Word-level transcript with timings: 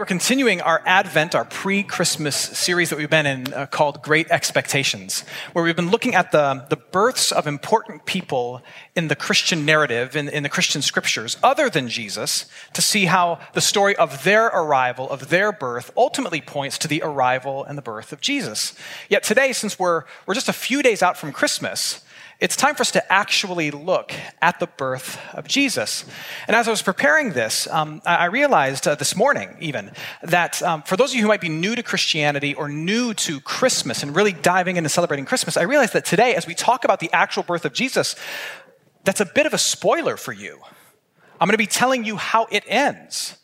We're 0.00 0.06
continuing 0.06 0.62
our 0.62 0.80
Advent, 0.86 1.34
our 1.34 1.44
pre 1.44 1.82
Christmas 1.82 2.34
series 2.34 2.88
that 2.88 2.96
we've 2.96 3.10
been 3.10 3.26
in 3.26 3.52
uh, 3.52 3.66
called 3.66 4.00
Great 4.00 4.30
Expectations, 4.30 5.26
where 5.52 5.62
we've 5.62 5.76
been 5.76 5.90
looking 5.90 6.14
at 6.14 6.32
the, 6.32 6.64
the 6.70 6.76
births 6.76 7.30
of 7.30 7.46
important 7.46 8.06
people 8.06 8.62
in 8.96 9.08
the 9.08 9.14
Christian 9.14 9.66
narrative, 9.66 10.16
in, 10.16 10.30
in 10.30 10.42
the 10.42 10.48
Christian 10.48 10.80
scriptures, 10.80 11.36
other 11.42 11.68
than 11.68 11.90
Jesus, 11.90 12.46
to 12.72 12.80
see 12.80 13.04
how 13.04 13.40
the 13.52 13.60
story 13.60 13.94
of 13.96 14.24
their 14.24 14.46
arrival, 14.46 15.06
of 15.10 15.28
their 15.28 15.52
birth, 15.52 15.92
ultimately 15.98 16.40
points 16.40 16.78
to 16.78 16.88
the 16.88 17.02
arrival 17.02 17.62
and 17.62 17.76
the 17.76 17.82
birth 17.82 18.10
of 18.10 18.22
Jesus. 18.22 18.74
Yet 19.10 19.22
today, 19.22 19.52
since 19.52 19.78
we're, 19.78 20.04
we're 20.24 20.32
just 20.32 20.48
a 20.48 20.54
few 20.54 20.82
days 20.82 21.02
out 21.02 21.18
from 21.18 21.30
Christmas, 21.30 22.00
it's 22.40 22.56
time 22.56 22.74
for 22.74 22.80
us 22.80 22.90
to 22.92 23.12
actually 23.12 23.70
look 23.70 24.14
at 24.40 24.58
the 24.60 24.66
birth 24.66 25.20
of 25.34 25.46
Jesus. 25.46 26.06
And 26.48 26.56
as 26.56 26.66
I 26.66 26.70
was 26.70 26.80
preparing 26.80 27.32
this, 27.32 27.66
um, 27.66 28.00
I 28.06 28.26
realized 28.26 28.88
uh, 28.88 28.94
this 28.94 29.14
morning, 29.14 29.54
even, 29.60 29.92
that 30.22 30.62
um, 30.62 30.82
for 30.82 30.96
those 30.96 31.10
of 31.10 31.16
you 31.16 31.22
who 31.22 31.28
might 31.28 31.42
be 31.42 31.50
new 31.50 31.76
to 31.76 31.82
Christianity 31.82 32.54
or 32.54 32.68
new 32.70 33.12
to 33.14 33.40
Christmas 33.40 34.02
and 34.02 34.16
really 34.16 34.32
diving 34.32 34.76
into 34.76 34.88
celebrating 34.88 35.26
Christmas, 35.26 35.58
I 35.58 35.62
realized 35.62 35.92
that 35.92 36.06
today, 36.06 36.34
as 36.34 36.46
we 36.46 36.54
talk 36.54 36.84
about 36.84 37.00
the 37.00 37.12
actual 37.12 37.42
birth 37.42 37.66
of 37.66 37.74
Jesus, 37.74 38.16
that's 39.04 39.20
a 39.20 39.26
bit 39.26 39.44
of 39.44 39.52
a 39.52 39.58
spoiler 39.58 40.16
for 40.16 40.32
you. 40.32 40.58
I'm 41.40 41.46
going 41.46 41.52
to 41.52 41.58
be 41.58 41.66
telling 41.66 42.04
you 42.04 42.16
how 42.16 42.46
it 42.50 42.64
ends. 42.66 43.36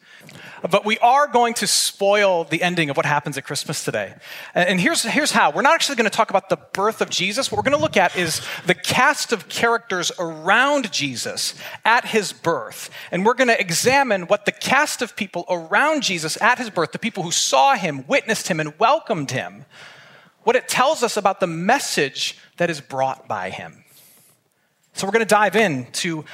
But 0.63 0.85
we 0.85 0.99
are 0.99 1.29
going 1.29 1.55
to 1.55 1.67
spoil 1.67 2.45
the 2.45 2.63
ending 2.63 2.91
of 2.91 2.97
what 2.97 3.07
happens 3.07 3.37
at 3.37 3.45
Christmas 3.45 3.85
today. 3.85 4.15
And 4.55 4.81
here's, 4.81 5.03
here's 5.03 5.31
how. 5.31 5.51
We're 5.51 5.63
not 5.63 5.75
actually 5.75 5.97
going 5.97 6.11
to 6.11 6.17
talk 6.17 6.31
about 6.31 6.49
the 6.49 6.57
birth 6.57 7.01
of 7.01 7.11
Jesus. 7.11 7.51
What 7.51 7.59
we're 7.59 7.71
going 7.71 7.79
to 7.79 7.83
look 7.83 7.97
at 7.97 8.17
is 8.17 8.41
the 8.67 8.75
cast 8.75 9.33
of 9.33 9.49
characters 9.49 10.11
around 10.19 10.93
Jesus 10.93 11.55
at 11.85 12.07
his 12.07 12.33
birth. 12.33 12.91
And 13.11 13.25
we're 13.25 13.35
going 13.35 13.49
to 13.49 13.61
examine 13.61 14.23
what 14.23 14.47
the 14.47 14.53
cast 14.53 15.03
of 15.03 15.15
people 15.15 15.45
around 15.49 16.03
Jesus 16.03 16.41
at 16.41 16.59
his 16.59 16.71
birth, 16.71 16.93
the 16.93 16.99
people 16.99 17.23
who 17.23 17.33
saw 17.33 17.75
him, 17.75 18.05
witnessed 18.07 18.49
him, 18.49 18.59
and 18.59 18.79
welcomed 18.79 19.31
him, 19.31 19.67
what 20.45 20.57
it 20.57 20.69
tells 20.69 21.03
us 21.03 21.17
about 21.17 21.41
the 21.41 21.47
message 21.47 22.39
that 22.57 22.71
is 22.71 22.81
brought 22.81 23.29
by 23.29 23.51
him. 23.51 23.85
So 24.95 25.07
we're 25.07 25.13
going 25.13 25.27
to 25.27 25.27
dive 25.27 25.57
into 25.57 26.25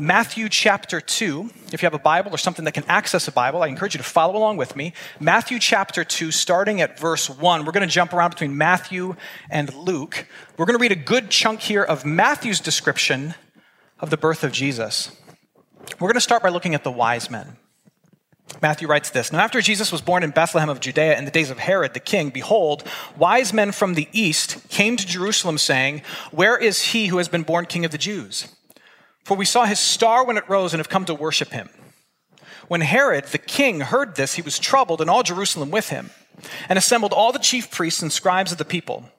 Matthew 0.00 0.48
chapter 0.48 0.98
2. 0.98 1.50
If 1.72 1.82
you 1.82 1.86
have 1.86 1.94
a 1.94 1.98
Bible 1.98 2.32
or 2.32 2.38
something 2.38 2.64
that 2.64 2.72
can 2.72 2.84
access 2.88 3.28
a 3.28 3.32
Bible, 3.32 3.62
I 3.62 3.66
encourage 3.66 3.94
you 3.94 3.98
to 3.98 4.04
follow 4.04 4.34
along 4.34 4.56
with 4.56 4.74
me. 4.74 4.94
Matthew 5.20 5.58
chapter 5.58 6.04
2, 6.04 6.30
starting 6.30 6.80
at 6.80 6.98
verse 6.98 7.28
1. 7.28 7.66
We're 7.66 7.72
going 7.72 7.86
to 7.86 7.92
jump 7.92 8.14
around 8.14 8.30
between 8.30 8.56
Matthew 8.56 9.14
and 9.50 9.72
Luke. 9.74 10.26
We're 10.56 10.64
going 10.64 10.78
to 10.78 10.80
read 10.80 10.92
a 10.92 10.96
good 10.96 11.28
chunk 11.28 11.60
here 11.60 11.82
of 11.82 12.06
Matthew's 12.06 12.60
description 12.60 13.34
of 13.98 14.08
the 14.08 14.16
birth 14.16 14.42
of 14.42 14.52
Jesus. 14.52 15.14
We're 15.98 16.08
going 16.08 16.14
to 16.14 16.20
start 16.20 16.42
by 16.42 16.48
looking 16.48 16.74
at 16.74 16.82
the 16.82 16.90
wise 16.90 17.30
men. 17.30 17.58
Matthew 18.62 18.88
writes 18.88 19.10
this 19.10 19.30
Now, 19.30 19.40
after 19.40 19.60
Jesus 19.60 19.92
was 19.92 20.00
born 20.00 20.22
in 20.22 20.30
Bethlehem 20.30 20.70
of 20.70 20.80
Judea 20.80 21.18
in 21.18 21.26
the 21.26 21.30
days 21.30 21.50
of 21.50 21.58
Herod 21.58 21.92
the 21.92 22.00
king, 22.00 22.30
behold, 22.30 22.84
wise 23.18 23.52
men 23.52 23.70
from 23.70 23.94
the 23.94 24.08
east 24.12 24.66
came 24.70 24.96
to 24.96 25.06
Jerusalem, 25.06 25.58
saying, 25.58 26.00
Where 26.30 26.56
is 26.56 26.84
he 26.84 27.08
who 27.08 27.18
has 27.18 27.28
been 27.28 27.42
born 27.42 27.66
king 27.66 27.84
of 27.84 27.90
the 27.90 27.98
Jews? 27.98 28.48
For 29.24 29.36
we 29.36 29.44
saw 29.44 29.64
his 29.64 29.80
star 29.80 30.24
when 30.24 30.36
it 30.36 30.48
rose 30.48 30.72
and 30.72 30.80
have 30.80 30.88
come 30.88 31.04
to 31.06 31.14
worship 31.14 31.50
him. 31.50 31.68
When 32.68 32.80
Herod 32.80 33.24
the 33.26 33.38
king 33.38 33.80
heard 33.80 34.16
this, 34.16 34.34
he 34.34 34.42
was 34.42 34.58
troubled, 34.58 35.00
and 35.00 35.10
all 35.10 35.22
Jerusalem 35.22 35.70
with 35.70 35.88
him, 35.88 36.10
and 36.68 36.78
assembled 36.78 37.12
all 37.12 37.32
the 37.32 37.38
chief 37.38 37.70
priests 37.70 38.02
and 38.02 38.12
scribes 38.12 38.52
of 38.52 38.58
the 38.58 38.64
people. 38.64 39.10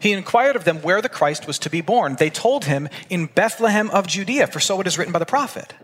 He 0.00 0.12
inquired 0.12 0.56
of 0.56 0.64
them 0.64 0.82
where 0.82 1.02
the 1.02 1.08
Christ 1.08 1.46
was 1.46 1.58
to 1.60 1.70
be 1.70 1.80
born. 1.80 2.16
They 2.16 2.30
told 2.30 2.64
him, 2.64 2.88
In 3.10 3.26
Bethlehem 3.26 3.90
of 3.90 4.06
Judea, 4.06 4.46
for 4.48 4.60
so 4.60 4.80
it 4.80 4.86
is 4.86 4.98
written 4.98 5.12
by 5.12 5.18
the 5.18 5.26
prophet. 5.26 5.74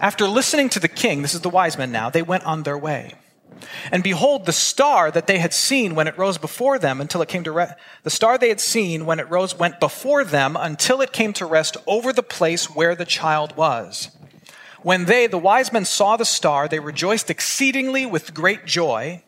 After 0.00 0.26
listening 0.26 0.68
to 0.70 0.80
the 0.80 0.88
king, 0.88 1.22
this 1.22 1.34
is 1.34 1.40
the 1.40 1.50
wise 1.50 1.78
men 1.78 1.92
now, 1.92 2.10
they 2.10 2.22
went 2.22 2.44
on 2.44 2.62
their 2.62 2.78
way. 2.78 3.14
And 3.90 4.02
behold, 4.02 4.46
the 4.46 4.52
star 4.52 5.10
that 5.10 5.26
they 5.26 5.38
had 5.38 5.52
seen 5.52 5.94
when 5.94 6.08
it 6.08 6.18
rose 6.18 6.38
before 6.38 6.78
them 6.78 7.00
until 7.00 7.22
it 7.22 7.28
came 7.28 7.44
to 7.44 7.52
rest, 7.52 7.74
the 8.02 8.10
star 8.10 8.38
they 8.38 8.48
had 8.48 8.60
seen 8.60 9.06
when 9.06 9.20
it 9.20 9.30
rose 9.30 9.58
went 9.58 9.80
before 9.80 10.24
them 10.24 10.56
until 10.58 11.00
it 11.00 11.12
came 11.12 11.32
to 11.34 11.46
rest 11.46 11.76
over 11.86 12.12
the 12.12 12.22
place 12.22 12.66
where 12.66 12.94
the 12.94 13.04
child 13.04 13.56
was. 13.56 14.10
When 14.82 15.06
they, 15.06 15.26
the 15.26 15.38
wise 15.38 15.72
men, 15.72 15.86
saw 15.86 16.16
the 16.16 16.26
star, 16.26 16.68
they 16.68 16.78
rejoiced 16.78 17.30
exceedingly 17.30 18.04
with 18.04 18.34
great 18.34 18.66
joy. 18.66 19.22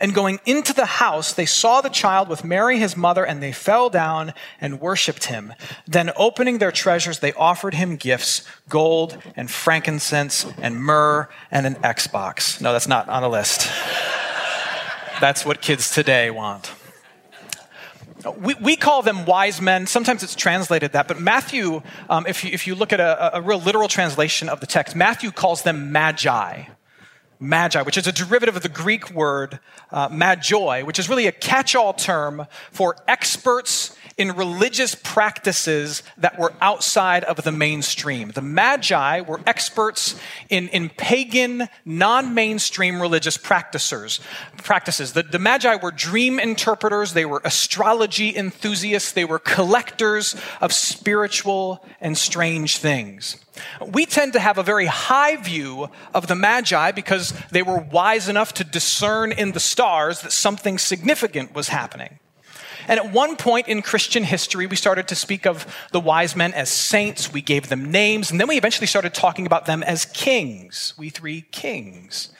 And 0.00 0.14
going 0.14 0.40
into 0.46 0.72
the 0.72 0.86
house, 0.86 1.32
they 1.32 1.46
saw 1.46 1.80
the 1.80 1.88
child 1.88 2.28
with 2.28 2.44
Mary 2.44 2.78
his 2.78 2.96
mother, 2.96 3.24
and 3.24 3.42
they 3.42 3.52
fell 3.52 3.90
down 3.90 4.32
and 4.60 4.80
worshipped 4.80 5.24
him. 5.24 5.52
Then, 5.86 6.10
opening 6.16 6.58
their 6.58 6.72
treasures, 6.72 7.20
they 7.20 7.32
offered 7.34 7.74
him 7.74 7.96
gifts 7.96 8.46
gold 8.68 9.18
and 9.36 9.50
frankincense 9.50 10.46
and 10.60 10.82
myrrh 10.82 11.28
and 11.50 11.66
an 11.66 11.74
Xbox. 11.76 12.60
No, 12.60 12.72
that's 12.72 12.88
not 12.88 13.08
on 13.08 13.22
a 13.22 13.28
list. 13.28 13.70
that's 15.20 15.44
what 15.44 15.60
kids 15.60 15.90
today 15.90 16.30
want. 16.30 16.72
We, 18.38 18.54
we 18.54 18.76
call 18.76 19.02
them 19.02 19.26
wise 19.26 19.60
men. 19.60 19.86
Sometimes 19.86 20.22
it's 20.22 20.36
translated 20.36 20.92
that, 20.92 21.08
but 21.08 21.20
Matthew, 21.20 21.82
um, 22.08 22.24
if, 22.26 22.44
you, 22.44 22.50
if 22.52 22.66
you 22.66 22.74
look 22.74 22.92
at 22.92 23.00
a, 23.00 23.38
a 23.38 23.40
real 23.40 23.60
literal 23.60 23.88
translation 23.88 24.48
of 24.48 24.60
the 24.60 24.66
text, 24.66 24.94
Matthew 24.94 25.32
calls 25.32 25.62
them 25.62 25.90
magi 25.90 26.64
magi, 27.42 27.82
which 27.82 27.98
is 27.98 28.06
a 28.06 28.12
derivative 28.12 28.56
of 28.56 28.62
the 28.62 28.68
Greek 28.68 29.10
word 29.10 29.58
uh, 29.90 30.08
magoi, 30.08 30.84
which 30.84 30.98
is 30.98 31.08
really 31.08 31.26
a 31.26 31.32
catch 31.32 31.74
all 31.74 31.92
term 31.92 32.46
for 32.70 32.96
experts 33.08 33.96
in 34.16 34.32
religious 34.32 34.94
practices 34.94 36.02
that 36.18 36.38
were 36.38 36.52
outside 36.60 37.24
of 37.24 37.42
the 37.42 37.52
mainstream. 37.52 38.30
The 38.30 38.42
Magi 38.42 39.20
were 39.22 39.40
experts 39.46 40.18
in, 40.48 40.68
in 40.68 40.90
pagan, 40.90 41.68
non 41.84 42.34
mainstream 42.34 43.00
religious 43.00 43.36
practices. 43.36 44.20
practices. 44.58 45.12
The, 45.12 45.22
the 45.22 45.38
Magi 45.38 45.76
were 45.76 45.90
dream 45.90 46.38
interpreters, 46.38 47.14
they 47.14 47.24
were 47.24 47.40
astrology 47.44 48.36
enthusiasts, 48.36 49.12
they 49.12 49.24
were 49.24 49.38
collectors 49.38 50.36
of 50.60 50.72
spiritual 50.72 51.84
and 52.00 52.16
strange 52.16 52.78
things. 52.78 53.36
We 53.86 54.06
tend 54.06 54.32
to 54.32 54.40
have 54.40 54.56
a 54.56 54.62
very 54.62 54.86
high 54.86 55.36
view 55.36 55.90
of 56.14 56.26
the 56.26 56.34
Magi 56.34 56.90
they 57.50 57.62
were 57.62 57.78
wise 57.78 58.28
enough 58.28 58.52
to 58.54 58.64
discern 58.64 59.32
in 59.32 59.52
the 59.52 59.60
stars 59.60 60.20
that 60.22 60.32
something 60.32 60.78
significant 60.78 61.54
was 61.54 61.68
happening. 61.68 62.18
And 62.88 62.98
at 62.98 63.12
one 63.12 63.36
point 63.36 63.68
in 63.68 63.82
Christian 63.82 64.24
history, 64.24 64.66
we 64.66 64.76
started 64.76 65.08
to 65.08 65.14
speak 65.14 65.46
of 65.46 65.66
the 65.92 66.00
wise 66.00 66.34
men 66.34 66.52
as 66.52 66.68
saints. 66.68 67.32
We 67.32 67.40
gave 67.40 67.68
them 67.68 67.90
names, 67.90 68.30
and 68.30 68.40
then 68.40 68.48
we 68.48 68.56
eventually 68.56 68.86
started 68.86 69.14
talking 69.14 69.46
about 69.46 69.66
them 69.66 69.82
as 69.82 70.04
kings. 70.04 70.94
We 70.98 71.10
three 71.10 71.42
kings. 71.52 72.30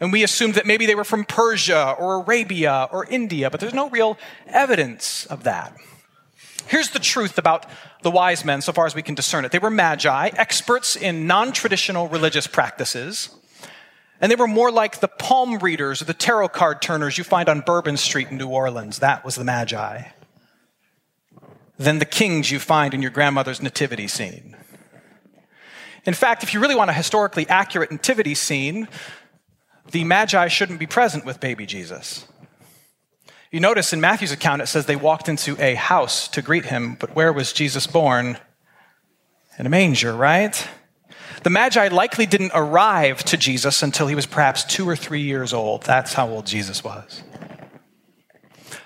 And 0.00 0.12
we 0.12 0.24
assumed 0.24 0.54
that 0.54 0.66
maybe 0.66 0.86
they 0.86 0.96
were 0.96 1.04
from 1.04 1.24
Persia 1.24 1.94
or 1.98 2.16
Arabia 2.16 2.88
or 2.90 3.06
India, 3.06 3.50
but 3.50 3.60
there's 3.60 3.74
no 3.74 3.88
real 3.88 4.18
evidence 4.48 5.26
of 5.26 5.44
that. 5.44 5.76
Here's 6.66 6.90
the 6.90 6.98
truth 6.98 7.38
about 7.38 7.66
the 8.02 8.10
wise 8.10 8.44
men, 8.44 8.62
so 8.62 8.72
far 8.72 8.86
as 8.86 8.94
we 8.94 9.02
can 9.02 9.14
discern 9.14 9.44
it. 9.44 9.52
They 9.52 9.58
were 9.58 9.70
magi, 9.70 10.30
experts 10.34 10.96
in 10.96 11.26
non 11.26 11.52
traditional 11.52 12.08
religious 12.08 12.46
practices, 12.46 13.30
and 14.24 14.30
they 14.30 14.36
were 14.36 14.48
more 14.48 14.72
like 14.72 15.00
the 15.00 15.08
palm 15.08 15.58
readers 15.58 16.00
or 16.00 16.06
the 16.06 16.14
tarot 16.14 16.48
card 16.48 16.80
turners 16.80 17.18
you 17.18 17.24
find 17.24 17.46
on 17.46 17.60
Bourbon 17.60 17.98
Street 17.98 18.28
in 18.28 18.38
New 18.38 18.48
Orleans. 18.48 19.00
That 19.00 19.22
was 19.22 19.34
the 19.34 19.44
magi. 19.44 20.04
Than 21.76 21.98
the 21.98 22.06
kings 22.06 22.50
you 22.50 22.58
find 22.58 22.94
in 22.94 23.02
your 23.02 23.10
grandmother's 23.10 23.60
nativity 23.60 24.08
scene. 24.08 24.56
In 26.06 26.14
fact, 26.14 26.42
if 26.42 26.54
you 26.54 26.60
really 26.60 26.74
want 26.74 26.88
a 26.88 26.94
historically 26.94 27.46
accurate 27.50 27.92
nativity 27.92 28.34
scene, 28.34 28.88
the 29.90 30.04
magi 30.04 30.48
shouldn't 30.48 30.80
be 30.80 30.86
present 30.86 31.26
with 31.26 31.38
baby 31.38 31.66
Jesus. 31.66 32.26
You 33.50 33.60
notice 33.60 33.92
in 33.92 34.00
Matthew's 34.00 34.32
account, 34.32 34.62
it 34.62 34.68
says 34.68 34.86
they 34.86 34.96
walked 34.96 35.28
into 35.28 35.54
a 35.62 35.74
house 35.74 36.28
to 36.28 36.40
greet 36.40 36.64
him, 36.64 36.96
but 36.98 37.14
where 37.14 37.30
was 37.30 37.52
Jesus 37.52 37.86
born? 37.86 38.38
In 39.58 39.66
a 39.66 39.68
manger, 39.68 40.16
right? 40.16 40.66
The 41.42 41.50
Magi 41.50 41.88
likely 41.88 42.26
didn't 42.26 42.52
arrive 42.54 43.22
to 43.24 43.36
Jesus 43.36 43.82
until 43.82 44.06
he 44.06 44.14
was 44.14 44.26
perhaps 44.26 44.64
two 44.64 44.88
or 44.88 44.96
three 44.96 45.22
years 45.22 45.52
old. 45.52 45.82
That's 45.82 46.14
how 46.14 46.28
old 46.28 46.46
Jesus 46.46 46.82
was. 46.82 47.22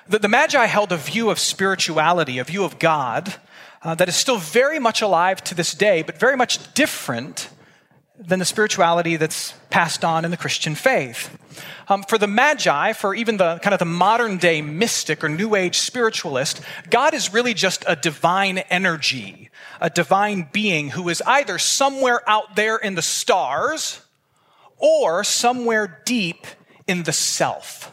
The, 0.09 0.19
the 0.19 0.29
Magi 0.29 0.65
held 0.67 0.91
a 0.91 0.97
view 0.97 1.31
of 1.31 1.39
spirituality, 1.39 2.39
a 2.39 2.45
view 2.45 2.65
of 2.65 2.79
God, 2.79 3.35
uh, 3.83 3.95
that 3.95 4.09
is 4.09 4.17
still 4.17 4.39
very 4.39 4.79
much 4.79 5.03
alive 5.03 5.43
to 5.45 5.55
this 5.55 5.73
day, 5.75 6.03
but 6.03 6.19
very 6.19 6.37
much 6.37 6.75
different 6.75 7.51
than 8.19 8.41
the 8.41 8.45
spirituality 8.45 9.17
that's 9.17 9.53
passed 9.71 10.05
on 10.05 10.25
in 10.25 10.31
the 10.31 10.37
Christian 10.37 10.75
faith. 10.75 11.39
Um, 11.89 12.03
for 12.03 12.19
the 12.19 12.27
Magi, 12.27 12.93
for 12.93 13.15
even 13.15 13.37
the 13.37 13.59
kind 13.59 13.73
of 13.73 13.79
the 13.79 13.85
modern 13.85 14.39
day 14.39 14.61
mystic 14.61 15.23
or 15.23 15.29
New 15.29 15.55
Age 15.55 15.79
spiritualist, 15.79 16.61
God 16.91 17.15
is 17.15 17.33
really 17.33 17.55
just 17.55 17.85
a 17.87 17.95
divine 17.95 18.59
energy, 18.59 19.48
a 19.81 19.91
divine 19.91 20.49
being 20.53 20.91
who 20.91 21.09
is 21.09 21.23
either 21.27 21.59
somewhere 21.59 22.29
out 22.29 22.57
there 22.57 22.77
in 22.77 22.95
the 22.95 23.03
stars 23.03 24.01
or 24.77 25.25
somewhere 25.25 26.03
deep 26.05 26.47
in 26.87 27.03
the 27.05 27.13
self. 27.13 27.93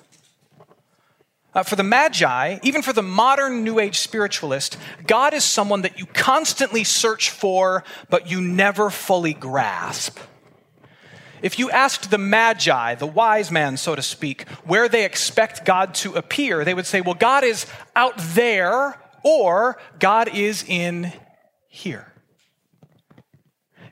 Uh, 1.53 1.63
for 1.63 1.77
the 1.77 1.83
Magi, 1.83 2.59
even 2.63 2.81
for 2.81 2.91
the 2.91 3.01
modern 3.01 3.63
New 3.63 3.79
Age 3.79 3.99
spiritualist, 3.99 4.77
God 5.07 5.33
is 5.33 5.45
someone 5.45 5.83
that 5.83 5.97
you 5.97 6.05
constantly 6.05 6.83
search 6.83 7.29
for, 7.29 7.85
but 8.09 8.29
you 8.29 8.41
never 8.41 8.89
fully 8.89 9.33
grasp. 9.33 10.19
If 11.41 11.57
you 11.57 11.69
asked 11.69 12.11
the 12.11 12.17
Magi, 12.17 12.95
the 12.95 13.05
wise 13.05 13.51
man, 13.51 13.77
so 13.77 13.95
to 13.95 14.01
speak, 14.01 14.49
where 14.65 14.89
they 14.89 15.05
expect 15.05 15.63
God 15.63 15.93
to 15.95 16.15
appear, 16.15 16.65
they 16.65 16.73
would 16.73 16.87
say, 16.87 16.99
well, 16.99 17.13
God 17.13 17.43
is 17.45 17.67
out 17.95 18.15
there, 18.17 18.99
or 19.23 19.77
God 19.99 20.35
is 20.35 20.65
in 20.67 21.13
here. 21.75 22.13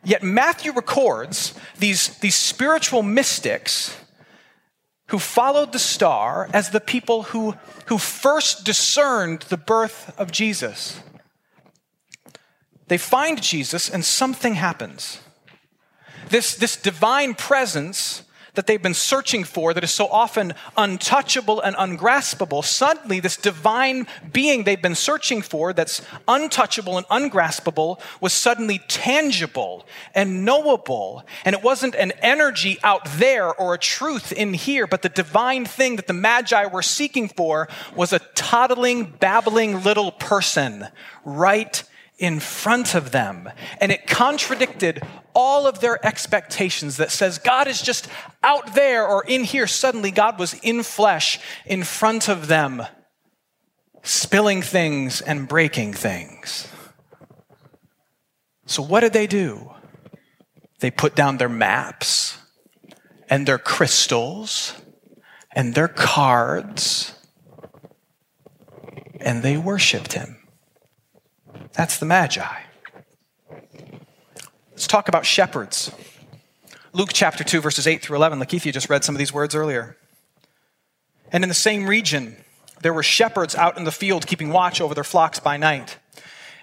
Yet 0.06 0.24
Matthew 0.24 0.72
records 0.72 1.54
these, 1.78 2.18
these 2.20 2.36
spiritual 2.36 3.04
mystics 3.04 3.96
who 5.08 5.20
followed 5.20 5.72
the 5.72 5.80
star 5.80 6.50
as 6.54 6.70
the 6.70 6.80
people 6.80 7.24
who, 7.24 7.56
who 7.88 7.98
first 7.98 8.66
discerned 8.66 9.44
the 9.44 9.58
birth 9.58 10.14
of 10.18 10.32
Jesus. 10.32 11.00
They 12.88 12.98
find 12.98 13.42
Jesus 13.42 13.90
and 13.90 14.04
something 14.04 14.56
happens. 14.56 15.20
This, 16.30 16.56
this 16.56 16.76
divine 16.76 17.36
presence 17.36 18.24
that 18.56 18.68
they've 18.68 18.82
been 18.82 18.94
searching 18.94 19.44
for 19.44 19.74
that 19.74 19.84
is 19.84 19.92
so 19.92 20.08
often 20.08 20.54
untouchable 20.78 21.60
and 21.62 21.76
ungraspable, 21.78 22.62
suddenly 22.62 23.20
this 23.20 23.38
divine 23.38 24.08
being 24.32 24.64
they've 24.64 24.82
been 24.82 24.96
searching 24.96 25.42
for 25.42 25.74
that's 25.74 26.02
untouchable 26.28 26.98
and 26.98 27.06
ungraspable 27.10 28.00
was 28.22 28.34
suddenly 28.34 28.80
tangible 28.88 29.86
and 30.14 30.46
knowable. 30.46 31.26
And 31.46 31.56
it 31.56 31.64
wasn't 31.64 31.96
an 31.96 32.12
energy 32.22 32.78
out 32.84 33.06
there 33.18 33.54
or 33.54 33.74
a 33.74 33.80
truth 33.80 34.32
in 34.32 34.54
here, 34.54 34.86
but 34.86 35.02
the 35.02 35.10
divine 35.10 35.66
thing 35.66 35.96
that 35.96 36.08
the 36.08 36.14
Magi 36.14 36.66
were 36.68 36.84
seeking 36.84 37.30
for 37.30 37.68
was 37.96 38.14
a 38.14 38.20
toddling, 38.36 39.06
babbling 39.06 39.84
little 39.84 40.12
person 40.12 40.88
right 41.26 41.84
in 42.24 42.40
front 42.40 42.96
of 42.96 43.12
them. 43.12 43.50
And 43.82 43.92
it 43.92 44.08
contradicted 44.08 45.04
all 45.36 45.68
of 45.68 45.82
their 45.82 46.04
expectations 46.06 46.96
that 46.96 47.12
says 47.12 47.38
God 47.38 47.68
is 47.68 47.82
just 47.82 48.08
out 48.42 48.76
there 48.76 49.06
or 49.06 49.26
in 49.26 49.44
here. 49.44 49.68
Suddenly, 49.68 50.12
God 50.12 50.40
was 50.40 50.54
in 50.64 50.84
flesh 50.84 51.38
in 51.66 51.84
front 51.84 52.30
of 52.30 52.48
them, 52.48 52.84
spilling 54.04 54.62
things 54.62 55.20
and 55.20 55.50
breaking 55.50 55.94
things. 55.94 56.70
So, 58.68 58.82
what 58.82 59.02
did 59.02 59.12
they 59.12 59.28
do? 59.28 59.74
They 60.80 60.92
put 60.92 61.16
down 61.16 61.38
their 61.38 61.50
maps 61.50 62.38
and 63.30 63.46
their 63.46 63.58
crystals 63.58 64.74
and 65.52 65.76
their 65.76 65.90
cards 65.90 67.16
and 69.20 69.44
they 69.44 69.58
worshiped 69.58 70.14
him. 70.14 70.43
That's 71.74 71.98
the 71.98 72.06
Magi. 72.06 72.62
Let's 74.72 74.88
talk 74.88 75.08
about 75.08 75.26
shepherds. 75.26 75.92
Luke 76.94 77.10
chapter 77.12 77.44
2, 77.44 77.62
verses 77.62 77.88
8 77.88 78.02
through 78.02 78.18
11. 78.18 78.40
Lakeithia 78.40 78.72
just 78.72 78.90
read 78.90 79.04
some 79.04 79.16
of 79.16 79.20
these 79.20 79.34
words 79.34 79.56
earlier. 79.56 79.98
And 81.32 81.44
in 81.44 81.50
the 81.50 81.56
same 81.56 81.88
region, 81.88 82.38
there 82.82 82.94
were 82.94 83.02
shepherds 83.02 83.56
out 83.56 83.78
in 83.78 83.86
the 83.86 83.92
field 83.92 84.28
keeping 84.28 84.50
watch 84.50 84.80
over 84.80 84.94
their 84.94 85.04
flocks 85.04 85.40
by 85.40 85.58
night. 85.58 85.98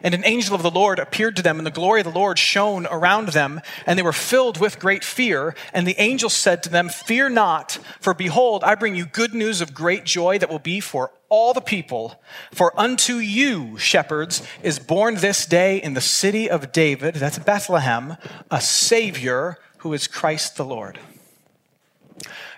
And 0.02 0.14
an 0.14 0.25
angel 0.25 0.55
of 0.55 0.62
the 0.62 0.70
Lord 0.70 0.99
appeared 0.99 1.37
to 1.37 1.43
them, 1.43 1.58
and 1.58 1.67
the 1.67 1.70
glory 1.70 2.00
of 2.00 2.06
the 2.06 2.19
Lord 2.19 2.38
shone 2.38 2.87
around 2.87 3.29
them, 3.29 3.61
and 3.87 3.99
they 3.99 4.02
were 4.02 4.12
filled 4.12 4.58
with 4.58 4.79
great 4.79 5.05
fear. 5.05 5.55
And 5.73 5.87
the 5.87 6.00
angel 6.00 6.31
said 6.31 6.62
to 6.62 6.69
them, 6.69 6.88
Fear 6.88 7.31
not, 7.31 7.79
for 8.00 8.14
behold, 8.14 8.64
I 8.64 8.75
bring 8.75 8.94
you 8.94 9.06
good 9.06 9.35
news 9.35 9.61
of 9.61 9.75
great 9.75 10.05
joy 10.05 10.38
that 10.38 10.50
will 10.50 10.58
be 10.58 10.81
for 10.81 11.12
all 11.29 11.55
the 11.55 11.61
people. 11.61 12.20
For 12.52 12.79
unto 12.79 13.17
you, 13.17 13.79
shepherds, 13.79 14.43
is 14.62 14.79
born 14.79 15.17
this 15.17 15.47
day 15.47 15.81
in 15.81 15.94
the 15.94 16.00
city 16.00 16.50
of 16.50 16.73
David, 16.73 17.14
that's 17.14 17.38
Bethlehem, 17.38 18.17
a 18.50 18.61
Savior 18.61 19.58
who 19.79 19.93
is 19.93 20.06
Christ 20.06 20.56
the 20.56 20.64
Lord. 20.64 20.99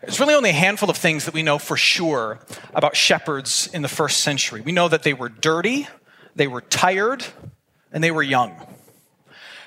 There's 0.01 0.19
really 0.19 0.35
only 0.35 0.51
a 0.51 0.55
handful 0.55 0.91
of 0.91 0.97
things 0.97 1.27
that 1.27 1.35
we 1.35 1.45
know 1.45 1.59
for 1.59 1.77
sure 1.77 2.41
about 2.75 2.97
shepherds 2.97 3.69
in 3.73 3.83
the 3.83 3.89
first 3.89 4.21
century. 4.21 4.61
We 4.61 4.73
know 4.73 4.89
that 4.89 5.05
they 5.05 5.15
were 5.15 5.29
dirty 5.29 5.87
they 6.35 6.47
were 6.47 6.61
tired, 6.61 7.25
and 7.93 8.03
they 8.03 8.11
were 8.11 8.23
young. 8.23 8.57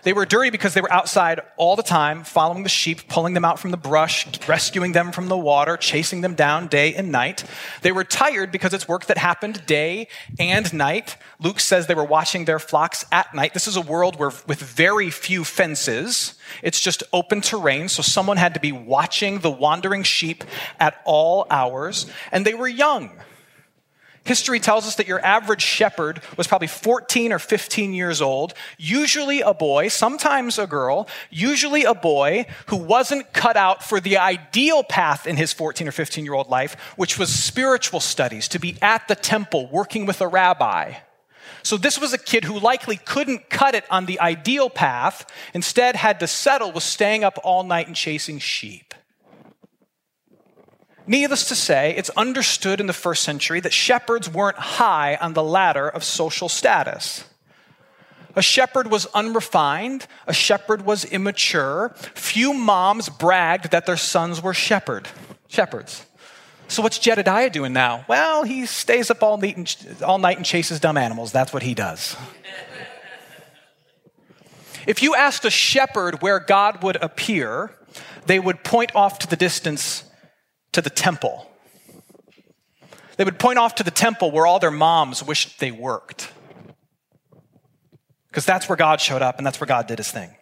They 0.05 0.13
were 0.13 0.25
dirty 0.27 0.51
because 0.51 0.75
they 0.75 0.81
were 0.81 0.93
outside 0.93 1.39
all 1.57 1.75
the 1.75 1.81
time, 1.81 2.23
following 2.23 2.61
the 2.61 2.69
sheep, 2.69 3.07
pulling 3.07 3.33
them 3.33 3.43
out 3.43 3.57
from 3.57 3.71
the 3.71 3.77
brush, 3.77 4.27
rescuing 4.47 4.91
them 4.91 5.11
from 5.11 5.29
the 5.29 5.37
water, 5.37 5.77
chasing 5.77 6.21
them 6.21 6.35
down 6.35 6.67
day 6.67 6.93
and 6.93 7.11
night. 7.11 7.43
They 7.81 7.91
were 7.91 8.03
tired 8.03 8.51
because 8.51 8.71
it's 8.75 8.87
work 8.87 9.07
that 9.07 9.17
happened 9.17 9.65
day 9.65 10.07
and 10.37 10.71
night. 10.75 11.17
Luke 11.39 11.59
says 11.59 11.87
they 11.87 11.95
were 11.95 12.03
watching 12.03 12.45
their 12.45 12.59
flocks 12.59 13.03
at 13.11 13.33
night. 13.33 13.55
This 13.55 13.67
is 13.67 13.77
a 13.77 13.81
world 13.81 14.19
where, 14.19 14.31
with 14.45 14.59
very 14.59 15.09
few 15.09 15.43
fences, 15.43 16.35
it's 16.61 16.79
just 16.79 17.01
open 17.11 17.41
terrain, 17.41 17.89
so 17.89 18.03
someone 18.03 18.37
had 18.37 18.53
to 18.53 18.59
be 18.59 18.71
watching 18.71 19.39
the 19.39 19.49
wandering 19.49 20.03
sheep 20.03 20.43
at 20.79 21.01
all 21.05 21.47
hours. 21.49 22.05
And 22.31 22.45
they 22.45 22.53
were 22.53 22.67
young. 22.67 23.09
History 24.25 24.59
tells 24.59 24.87
us 24.87 24.95
that 24.95 25.07
your 25.07 25.23
average 25.23 25.61
shepherd 25.61 26.19
was 26.35 26.47
probably 26.47 26.67
14 26.67 27.31
or 27.31 27.37
15 27.37 27.93
years 27.93 28.23
old, 28.23 28.55
usually 28.75 29.41
a 29.41 29.53
boy, 29.53 29.87
sometimes 29.87 30.57
a 30.57 30.65
girl, 30.65 31.07
usually 31.29 31.83
a 31.83 31.93
boy 31.93 32.47
who 32.65 32.77
wasn't 32.77 33.33
cut 33.33 33.55
out 33.55 33.83
for 33.83 33.99
the 33.99 34.17
ideal 34.17 34.83
path 34.83 35.27
in 35.27 35.37
his 35.37 35.53
14 35.53 35.87
or 35.87 35.91
15 35.91 36.25
year 36.25 36.33
old 36.33 36.49
life, 36.49 36.75
which 36.95 37.19
was 37.19 37.31
spiritual 37.31 37.99
studies, 37.99 38.47
to 38.47 38.57
be 38.57 38.79
at 38.81 39.07
the 39.07 39.15
temple 39.15 39.69
working 39.71 40.07
with 40.07 40.19
a 40.21 40.27
rabbi. 40.27 40.95
So 41.61 41.77
this 41.77 42.01
was 42.01 42.11
a 42.11 42.17
kid 42.17 42.45
who 42.45 42.59
likely 42.59 42.97
couldn't 42.97 43.51
cut 43.51 43.75
it 43.75 43.85
on 43.91 44.07
the 44.07 44.19
ideal 44.19 44.71
path, 44.71 45.31
instead 45.53 45.95
had 45.95 46.19
to 46.21 46.27
settle 46.27 46.71
with 46.71 46.83
staying 46.83 47.23
up 47.23 47.37
all 47.43 47.63
night 47.63 47.85
and 47.85 47.95
chasing 47.95 48.39
sheep. 48.39 48.94
Needless 51.07 51.47
to 51.49 51.55
say, 51.55 51.93
it's 51.95 52.09
understood 52.11 52.79
in 52.79 52.87
the 52.87 52.93
first 52.93 53.23
century 53.23 53.59
that 53.59 53.73
shepherds 53.73 54.29
weren't 54.29 54.57
high 54.57 55.15
on 55.15 55.33
the 55.33 55.43
ladder 55.43 55.87
of 55.87 56.03
social 56.03 56.49
status. 56.49 57.25
A 58.35 58.41
shepherd 58.41 58.91
was 58.91 59.05
unrefined, 59.07 60.07
a 60.27 60.33
shepherd 60.33 60.85
was 60.85 61.05
immature. 61.05 61.93
Few 62.15 62.53
moms 62.53 63.07
bragged 63.07 63.71
that 63.71 63.85
their 63.85 63.97
sons 63.97 64.41
were 64.41 64.53
shepherd, 64.53 65.07
shepherds. 65.47 66.05
So 66.67 66.81
what's 66.81 66.97
Jedediah 66.97 67.51
doing 67.51 67.73
now? 67.73 68.03
Well, 68.07 68.43
he 68.43 68.65
stays 68.65 69.11
up 69.11 69.21
all 69.21 69.37
night 69.37 69.55
and, 69.55 70.03
all 70.03 70.17
night 70.17 70.37
and 70.37 70.45
chases 70.45 70.79
dumb 70.79 70.97
animals. 70.97 71.31
That's 71.31 71.53
what 71.53 71.63
he 71.63 71.75
does. 71.75 72.17
if 74.87 75.03
you 75.03 75.15
asked 75.15 75.45
a 75.45 75.51
shepherd 75.51 76.21
where 76.21 76.39
God 76.39 76.83
would 76.83 76.97
appear, 76.97 77.71
they 78.25 78.39
would 78.39 78.63
point 78.63 78.93
off 78.95 79.19
to 79.19 79.27
the 79.27 79.35
distance 79.35 80.03
to 80.75 80.81
the 80.81 80.89
temple. 80.89 81.49
They 83.17 83.23
would 83.23 83.39
point 83.39 83.57
off 83.59 83.75
to 83.75 83.83
the 83.83 83.91
temple 83.91 84.31
where 84.31 84.45
all 84.45 84.59
their 84.59 84.71
moms 84.71 85.23
wished 85.23 85.59
they 85.59 85.71
worked. 85.71 86.31
Because 88.27 88.45
that's 88.45 88.67
where 88.67 88.75
God 88.75 88.99
showed 88.99 89.21
up 89.21 89.37
and 89.37 89.47
that's 89.47 89.59
where 89.61 89.67
God 89.67 89.87
did 89.87 89.99
his 89.99 90.11
thing. 90.11 90.35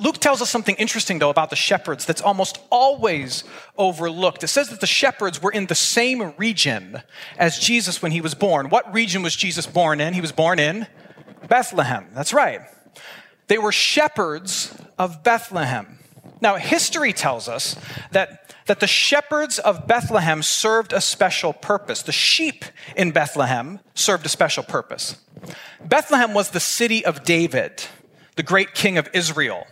Luke 0.00 0.18
tells 0.18 0.42
us 0.42 0.50
something 0.50 0.74
interesting, 0.76 1.20
though, 1.20 1.30
about 1.30 1.50
the 1.50 1.56
shepherds 1.56 2.06
that's 2.06 2.20
almost 2.20 2.58
always 2.70 3.44
overlooked. 3.78 4.42
It 4.42 4.48
says 4.48 4.70
that 4.70 4.80
the 4.80 4.86
shepherds 4.86 5.40
were 5.40 5.52
in 5.52 5.66
the 5.66 5.74
same 5.76 6.34
region 6.36 7.02
as 7.38 7.60
Jesus 7.60 8.02
when 8.02 8.10
he 8.10 8.20
was 8.20 8.34
born. 8.34 8.68
What 8.68 8.92
region 8.92 9.22
was 9.22 9.36
Jesus 9.36 9.66
born 9.66 10.00
in? 10.00 10.12
He 10.12 10.20
was 10.20 10.32
born 10.32 10.58
in 10.58 10.88
Bethlehem. 11.48 12.08
That's 12.14 12.32
right. 12.32 12.62
They 13.46 13.58
were 13.58 13.70
shepherds 13.70 14.74
of 14.98 15.22
Bethlehem. 15.22 15.98
Now, 16.40 16.56
history 16.56 17.12
tells 17.12 17.48
us 17.48 17.76
that 18.10 18.45
that 18.66 18.80
the 18.80 18.86
shepherds 18.86 19.58
of 19.58 19.86
Bethlehem 19.86 20.42
served 20.42 20.92
a 20.92 21.00
special 21.00 21.52
purpose. 21.52 22.02
The 22.02 22.12
sheep 22.12 22.64
in 22.96 23.10
Bethlehem 23.12 23.80
served 23.94 24.26
a 24.26 24.28
special 24.28 24.62
purpose. 24.62 25.16
Bethlehem 25.84 26.34
was 26.34 26.50
the 26.50 26.60
city 26.60 27.04
of 27.04 27.24
David. 27.24 27.84
the 28.36 28.42
great 28.42 28.74
king 28.74 28.98
of 28.98 29.08
Israel, 29.14 29.66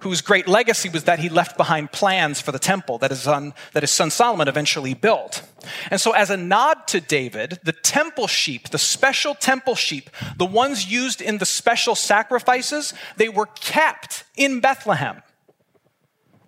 whose 0.00 0.20
great 0.20 0.48
legacy 0.48 0.88
was 0.88 1.04
that 1.04 1.20
he 1.20 1.28
left 1.28 1.56
behind 1.56 1.92
plans 1.92 2.40
for 2.40 2.52
the 2.52 2.58
temple 2.58 2.98
that 2.98 3.10
his 3.10 3.22
son, 3.22 3.54
that 3.72 3.82
his 3.82 3.90
son 3.90 4.10
Solomon 4.10 4.48
eventually 4.48 4.94
built. 4.94 5.42
And 5.90 6.00
so, 6.00 6.12
as 6.12 6.28
a 6.28 6.36
nod 6.36 6.88
to 6.88 7.00
David, 7.00 7.60
the 7.62 7.72
temple 7.72 8.26
sheep, 8.26 8.70
the 8.70 8.78
special 8.78 9.34
temple 9.34 9.76
sheep, 9.76 10.10
the 10.36 10.44
ones 10.44 10.90
used 10.90 11.22
in 11.22 11.38
the 11.38 11.46
special 11.46 11.94
sacrifices, 11.94 12.92
they 13.16 13.28
were 13.28 13.46
kept 13.46 14.24
in 14.36 14.60
Bethlehem. 14.60 15.22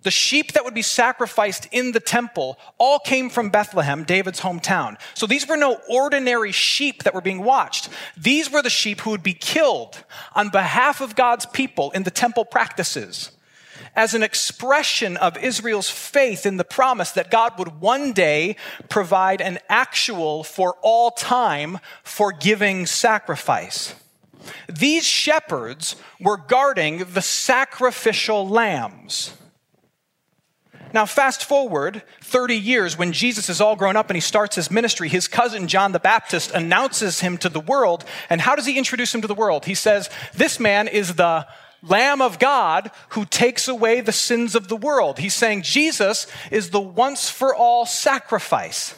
The 0.03 0.11
sheep 0.11 0.51
that 0.51 0.65
would 0.65 0.73
be 0.73 0.81
sacrificed 0.81 1.67
in 1.71 1.93
the 1.93 1.99
temple 1.99 2.59
all 2.77 2.99
came 2.99 3.29
from 3.29 3.49
Bethlehem, 3.49 4.03
David's 4.03 4.41
hometown. 4.41 4.97
So 5.13 5.25
these 5.25 5.47
were 5.47 5.57
no 5.57 5.79
ordinary 5.89 6.51
sheep 6.51 7.03
that 7.03 7.13
were 7.13 7.21
being 7.21 7.43
watched. 7.43 7.89
These 8.17 8.51
were 8.51 8.61
the 8.61 8.69
sheep 8.69 9.01
who 9.01 9.11
would 9.11 9.23
be 9.23 9.33
killed 9.33 10.03
on 10.35 10.49
behalf 10.49 11.01
of 11.01 11.15
God's 11.15 11.45
people 11.47 11.91
in 11.91 12.03
the 12.03 12.11
temple 12.11 12.45
practices 12.45 13.31
as 13.95 14.13
an 14.13 14.23
expression 14.23 15.17
of 15.17 15.37
Israel's 15.37 15.89
faith 15.89 16.45
in 16.45 16.57
the 16.57 16.63
promise 16.63 17.11
that 17.11 17.31
God 17.31 17.57
would 17.59 17.79
one 17.79 18.11
day 18.11 18.55
provide 18.89 19.39
an 19.39 19.59
actual, 19.69 20.43
for 20.43 20.75
all 20.81 21.11
time, 21.11 21.79
forgiving 22.03 22.85
sacrifice. 22.85 23.95
These 24.67 25.05
shepherds 25.05 25.95
were 26.19 26.37
guarding 26.37 27.05
the 27.13 27.21
sacrificial 27.21 28.47
lambs. 28.47 29.33
Now, 30.93 31.07
fast 31.07 31.43
forward 31.43 32.03
30 32.21 32.55
years 32.55 32.95
when 32.95 33.13
Jesus 33.13 33.49
is 33.49 33.59
all 33.59 33.75
grown 33.75 33.97
up 33.97 34.11
and 34.11 34.15
he 34.15 34.21
starts 34.21 34.55
his 34.55 34.69
ministry, 34.69 35.09
his 35.09 35.27
cousin 35.27 35.67
John 35.67 35.91
the 35.91 35.99
Baptist 35.99 36.51
announces 36.51 37.19
him 37.19 37.39
to 37.39 37.49
the 37.49 37.59
world. 37.59 38.05
And 38.29 38.39
how 38.39 38.55
does 38.55 38.67
he 38.67 38.77
introduce 38.77 39.13
him 39.13 39.21
to 39.21 39.27
the 39.27 39.33
world? 39.33 39.65
He 39.65 39.73
says, 39.73 40.11
This 40.35 40.59
man 40.59 40.87
is 40.87 41.15
the 41.15 41.47
Lamb 41.81 42.21
of 42.21 42.37
God 42.37 42.91
who 43.09 43.25
takes 43.25 43.67
away 43.67 44.01
the 44.01 44.11
sins 44.11 44.53
of 44.53 44.67
the 44.67 44.77
world. 44.77 45.17
He's 45.17 45.33
saying 45.33 45.63
Jesus 45.63 46.27
is 46.51 46.69
the 46.69 46.79
once 46.79 47.27
for 47.27 47.55
all 47.55 47.87
sacrifice. 47.87 48.93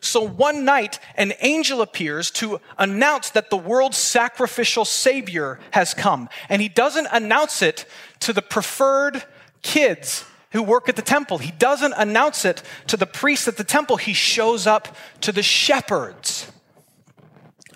So 0.00 0.22
one 0.22 0.64
night, 0.64 1.00
an 1.16 1.32
angel 1.40 1.82
appears 1.82 2.30
to 2.32 2.60
announce 2.78 3.30
that 3.30 3.50
the 3.50 3.56
world's 3.56 3.96
sacrificial 3.96 4.84
Savior 4.84 5.58
has 5.72 5.94
come. 5.94 6.28
And 6.48 6.62
he 6.62 6.68
doesn't 6.68 7.08
announce 7.10 7.60
it 7.60 7.86
to 8.20 8.32
the 8.32 8.42
preferred 8.42 9.24
kids 9.62 10.24
who 10.54 10.62
work 10.62 10.88
at 10.88 10.94
the 10.94 11.02
temple. 11.02 11.38
He 11.38 11.50
doesn't 11.50 11.94
announce 11.96 12.44
it 12.44 12.62
to 12.86 12.96
the 12.96 13.06
priests 13.06 13.48
at 13.48 13.56
the 13.56 13.64
temple. 13.64 13.96
He 13.96 14.14
shows 14.14 14.68
up 14.68 14.96
to 15.20 15.32
the 15.32 15.42
shepherds 15.42 16.50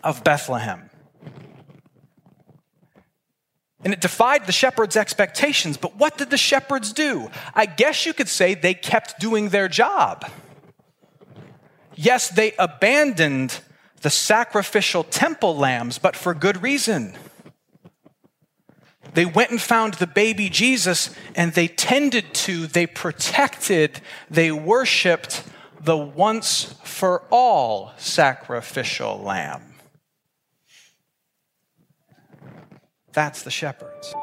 of 0.03 0.23
Bethlehem. 0.23 0.89
And 3.83 3.93
it 3.93 4.01
defied 4.01 4.47
the 4.47 4.53
shepherds' 4.53 4.97
expectations. 4.97 5.77
But 5.77 5.97
what 5.97 6.19
did 6.19 6.31
the 6.31 6.39
shepherds 6.39 6.93
do? 6.93 7.31
I 7.53 7.67
guess 7.67 8.07
you 8.07 8.15
could 8.15 8.29
say 8.29 8.55
they 8.55 8.75
kept 8.75 9.19
doing 9.19 9.49
their 9.49 9.67
job. 9.67 10.25
Yes, 11.97 12.29
they 12.29 12.55
abandoned 12.61 13.59
the 14.03 14.11
sacrificial 14.11 15.03
temple 15.03 15.57
lambs, 15.57 15.99
but 15.99 16.15
for 16.15 16.33
good 16.33 16.63
reason. 16.63 17.17
They 19.15 19.25
went 19.25 19.51
and 19.51 19.61
found 19.61 19.95
the 19.95 20.07
baby 20.07 20.49
Jesus 20.49 21.15
and 21.35 21.53
they 21.53 21.69
tended 21.69 22.35
to, 22.35 22.67
they 22.67 22.87
protected, 22.87 24.01
they 24.31 24.53
worshiped 24.53 25.43
the 25.81 25.97
once 25.97 26.75
for 26.85 27.23
all 27.31 27.93
sacrificial 27.97 29.19
lamb. 29.19 29.75
That's 33.13 33.43
the 33.43 33.51
shepherds. 33.51 34.15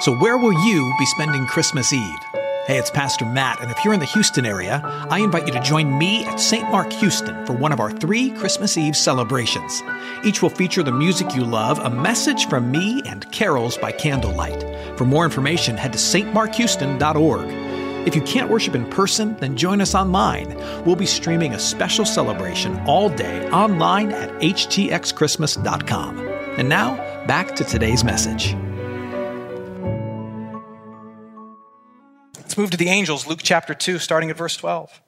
So, 0.00 0.14
where 0.16 0.38
will 0.38 0.52
you 0.66 0.94
be 0.98 1.06
spending 1.06 1.46
Christmas 1.46 1.92
Eve? 1.92 2.27
Hey, 2.68 2.76
it's 2.76 2.90
Pastor 2.90 3.24
Matt, 3.24 3.62
and 3.62 3.70
if 3.70 3.82
you're 3.82 3.94
in 3.94 4.00
the 4.00 4.04
Houston 4.04 4.44
area, 4.44 4.82
I 5.08 5.20
invite 5.20 5.46
you 5.46 5.54
to 5.54 5.62
join 5.62 5.96
me 5.96 6.26
at 6.26 6.38
St. 6.38 6.70
Mark 6.70 6.92
Houston 6.92 7.46
for 7.46 7.54
one 7.54 7.72
of 7.72 7.80
our 7.80 7.90
three 7.90 8.28
Christmas 8.32 8.76
Eve 8.76 8.94
celebrations. 8.94 9.82
Each 10.22 10.42
will 10.42 10.50
feature 10.50 10.82
the 10.82 10.92
music 10.92 11.34
you 11.34 11.46
love, 11.46 11.78
a 11.78 11.88
message 11.88 12.46
from 12.48 12.70
me, 12.70 13.00
and 13.06 13.32
carols 13.32 13.78
by 13.78 13.92
candlelight. 13.92 14.98
For 14.98 15.06
more 15.06 15.24
information, 15.24 15.78
head 15.78 15.94
to 15.94 15.98
stmarkhouston.org. 15.98 18.06
If 18.06 18.14
you 18.14 18.20
can't 18.20 18.50
worship 18.50 18.74
in 18.74 18.84
person, 18.90 19.34
then 19.38 19.56
join 19.56 19.80
us 19.80 19.94
online. 19.94 20.54
We'll 20.84 20.94
be 20.94 21.06
streaming 21.06 21.54
a 21.54 21.58
special 21.58 22.04
celebration 22.04 22.78
all 22.80 23.08
day 23.08 23.48
online 23.48 24.12
at 24.12 24.28
htxchristmas.com. 24.42 26.18
And 26.58 26.68
now, 26.68 26.96
back 27.26 27.56
to 27.56 27.64
today's 27.64 28.04
message. 28.04 28.54
Move 32.58 32.70
to 32.70 32.76
the 32.76 32.88
angels, 32.88 33.26
Luke 33.26 33.40
chapter 33.42 33.72
2, 33.72 33.98
starting 33.98 34.30
at 34.30 34.36
verse 34.36 34.56
12. 34.56 35.00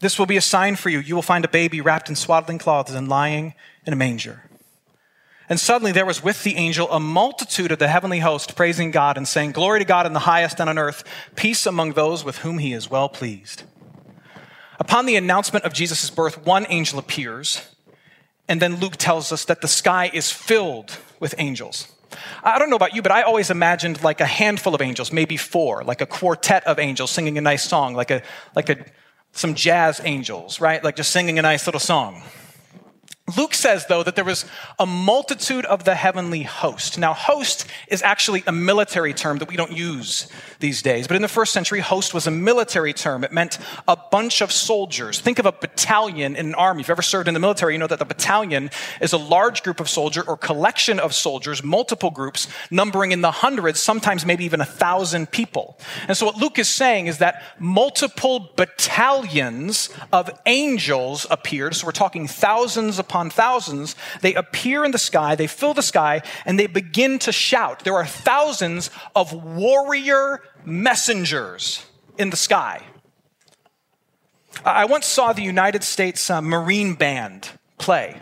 This 0.00 0.18
will 0.18 0.26
be 0.26 0.38
a 0.38 0.42
sign 0.42 0.76
for 0.76 0.88
you. 0.88 0.98
You 0.98 1.14
will 1.14 1.22
find 1.22 1.44
a 1.44 1.48
baby 1.48 1.82
wrapped 1.82 2.08
in 2.08 2.16
swaddling 2.16 2.58
cloths 2.58 2.92
and 2.92 3.08
lying 3.08 3.54
in 3.86 3.92
a 3.92 3.96
manger. 3.96 4.50
And 5.50 5.60
suddenly 5.60 5.92
there 5.92 6.06
was 6.06 6.22
with 6.22 6.42
the 6.42 6.56
angel 6.56 6.90
a 6.90 6.98
multitude 6.98 7.70
of 7.70 7.78
the 7.78 7.88
heavenly 7.88 8.20
host 8.20 8.56
praising 8.56 8.90
God 8.90 9.16
and 9.16 9.28
saying, 9.28 9.52
Glory 9.52 9.80
to 9.80 9.84
God 9.84 10.06
in 10.06 10.14
the 10.14 10.20
highest 10.20 10.60
and 10.60 10.70
on 10.70 10.78
earth, 10.78 11.04
peace 11.36 11.66
among 11.66 11.92
those 11.92 12.24
with 12.24 12.38
whom 12.38 12.58
he 12.58 12.72
is 12.72 12.90
well 12.90 13.08
pleased. 13.08 13.64
Upon 14.78 15.04
the 15.04 15.16
announcement 15.16 15.66
of 15.66 15.74
Jesus' 15.74 16.08
birth, 16.08 16.46
one 16.46 16.66
angel 16.70 16.98
appears, 16.98 17.68
and 18.48 18.62
then 18.62 18.76
Luke 18.76 18.96
tells 18.96 19.32
us 19.32 19.44
that 19.44 19.60
the 19.60 19.68
sky 19.68 20.10
is 20.14 20.30
filled 20.30 20.96
with 21.18 21.34
angels. 21.36 21.88
I 22.42 22.58
don't 22.58 22.70
know 22.70 22.76
about 22.76 22.94
you, 22.94 23.02
but 23.02 23.12
I 23.12 23.22
always 23.22 23.50
imagined 23.50 24.02
like 24.02 24.20
a 24.20 24.26
handful 24.26 24.74
of 24.74 24.82
angels, 24.82 25.12
maybe 25.12 25.36
four, 25.36 25.84
like 25.84 26.00
a 26.00 26.06
quartet 26.06 26.66
of 26.66 26.78
angels 26.78 27.10
singing 27.10 27.38
a 27.38 27.40
nice 27.40 27.62
song, 27.62 27.94
like 27.94 28.10
a 28.10 28.22
like 28.54 28.68
a 28.68 28.84
some 29.32 29.54
jazz 29.54 30.00
angels, 30.04 30.60
right? 30.60 30.82
Like 30.82 30.96
just 30.96 31.12
singing 31.12 31.38
a 31.38 31.42
nice 31.42 31.66
little 31.66 31.80
song. 31.80 32.22
Luke 33.36 33.54
says, 33.54 33.86
though, 33.86 34.02
that 34.02 34.16
there 34.16 34.24
was 34.24 34.44
a 34.78 34.86
multitude 34.86 35.64
of 35.66 35.84
the 35.84 35.94
heavenly 35.94 36.42
host. 36.42 36.98
Now, 36.98 37.12
host 37.12 37.66
is 37.88 38.02
actually 38.02 38.42
a 38.46 38.52
military 38.52 39.12
term 39.12 39.38
that 39.38 39.48
we 39.48 39.56
don't 39.56 39.72
use 39.72 40.28
these 40.58 40.82
days. 40.82 41.06
But 41.06 41.16
in 41.16 41.22
the 41.22 41.28
first 41.28 41.52
century, 41.52 41.80
host 41.80 42.14
was 42.14 42.26
a 42.26 42.30
military 42.30 42.92
term. 42.92 43.24
It 43.24 43.32
meant 43.32 43.58
a 43.86 43.96
bunch 43.96 44.40
of 44.40 44.52
soldiers. 44.52 45.20
Think 45.20 45.38
of 45.38 45.46
a 45.46 45.52
battalion 45.52 46.36
in 46.36 46.46
an 46.46 46.54
army. 46.54 46.80
If 46.80 46.88
you've 46.88 46.94
ever 46.94 47.02
served 47.02 47.28
in 47.28 47.34
the 47.34 47.40
military, 47.40 47.74
you 47.74 47.78
know 47.78 47.86
that 47.86 47.98
the 47.98 48.04
battalion 48.04 48.70
is 49.00 49.12
a 49.12 49.18
large 49.18 49.62
group 49.62 49.80
of 49.80 49.88
soldiers 49.88 50.24
or 50.26 50.36
collection 50.36 50.98
of 50.98 51.14
soldiers, 51.14 51.62
multiple 51.62 52.10
groups, 52.10 52.48
numbering 52.70 53.12
in 53.12 53.20
the 53.20 53.30
hundreds, 53.30 53.80
sometimes 53.80 54.24
maybe 54.24 54.44
even 54.44 54.60
a 54.60 54.64
thousand 54.64 55.30
people. 55.30 55.78
And 56.08 56.16
so 56.16 56.26
what 56.26 56.36
Luke 56.36 56.58
is 56.58 56.68
saying 56.68 57.06
is 57.06 57.18
that 57.18 57.42
multiple 57.58 58.50
battalions 58.56 59.90
of 60.12 60.30
angels 60.46 61.26
appeared. 61.30 61.74
So 61.74 61.86
we're 61.86 61.92
talking 61.92 62.26
thousands 62.26 62.98
upon 62.98 63.19
upon 63.20 63.30
thousands, 63.30 63.94
they 64.22 64.34
appear 64.34 64.82
in 64.84 64.92
the 64.92 64.98
sky, 64.98 65.34
they 65.34 65.46
fill 65.46 65.74
the 65.74 65.82
sky, 65.82 66.22
and 66.46 66.58
they 66.58 66.66
begin 66.66 67.18
to 67.20 67.32
shout. 67.32 67.84
There 67.84 67.94
are 67.94 68.06
thousands 68.06 68.90
of 69.14 69.32
warrior 69.32 70.40
messengers 70.64 71.84
in 72.16 72.30
the 72.30 72.36
sky. 72.36 72.82
I 74.64 74.86
once 74.86 75.06
saw 75.06 75.32
the 75.32 75.42
United 75.42 75.84
States 75.84 76.30
uh, 76.30 76.40
Marine 76.40 76.94
Band 76.94 77.50
play. 77.78 78.20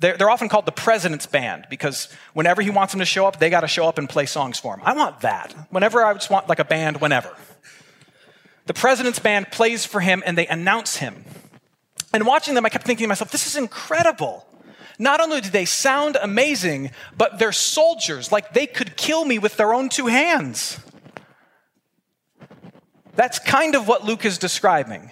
They're, 0.00 0.16
they're, 0.16 0.30
often 0.30 0.48
called 0.48 0.66
the 0.66 0.72
President's 0.72 1.26
Band 1.26 1.66
because 1.70 2.08
whenever 2.32 2.60
he 2.60 2.70
wants 2.70 2.92
them 2.92 2.98
to 2.98 3.04
show 3.04 3.26
up, 3.26 3.38
they 3.38 3.50
got 3.50 3.60
to 3.60 3.68
show 3.68 3.86
up 3.86 3.98
and 3.98 4.08
play 4.08 4.26
songs 4.26 4.58
for 4.58 4.74
him. 4.74 4.80
I 4.82 4.94
want 4.94 5.20
that. 5.20 5.54
Whenever 5.70 6.02
I 6.02 6.12
just 6.14 6.28
want 6.28 6.48
like 6.48 6.58
a 6.58 6.64
band, 6.64 7.00
whenever. 7.00 7.36
The 8.66 8.74
President's 8.74 9.20
Band 9.20 9.52
plays 9.52 9.86
for 9.86 10.00
him 10.00 10.22
and 10.26 10.36
they 10.36 10.46
announce 10.48 10.96
him. 10.96 11.24
And 12.12 12.26
watching 12.26 12.54
them, 12.54 12.66
I 12.66 12.68
kept 12.68 12.86
thinking 12.86 13.04
to 13.04 13.08
myself, 13.08 13.30
this 13.30 13.46
is 13.46 13.56
incredible. 13.56 14.46
Not 14.98 15.20
only 15.20 15.40
do 15.40 15.50
they 15.50 15.64
sound 15.64 16.16
amazing, 16.20 16.90
but 17.16 17.38
they're 17.38 17.52
soldiers, 17.52 18.30
like 18.30 18.52
they 18.52 18.66
could 18.66 18.96
kill 18.96 19.24
me 19.24 19.38
with 19.38 19.56
their 19.56 19.72
own 19.72 19.88
two 19.88 20.06
hands. 20.06 20.78
That's 23.14 23.38
kind 23.38 23.74
of 23.74 23.88
what 23.88 24.04
Luke 24.04 24.24
is 24.24 24.38
describing. 24.38 25.10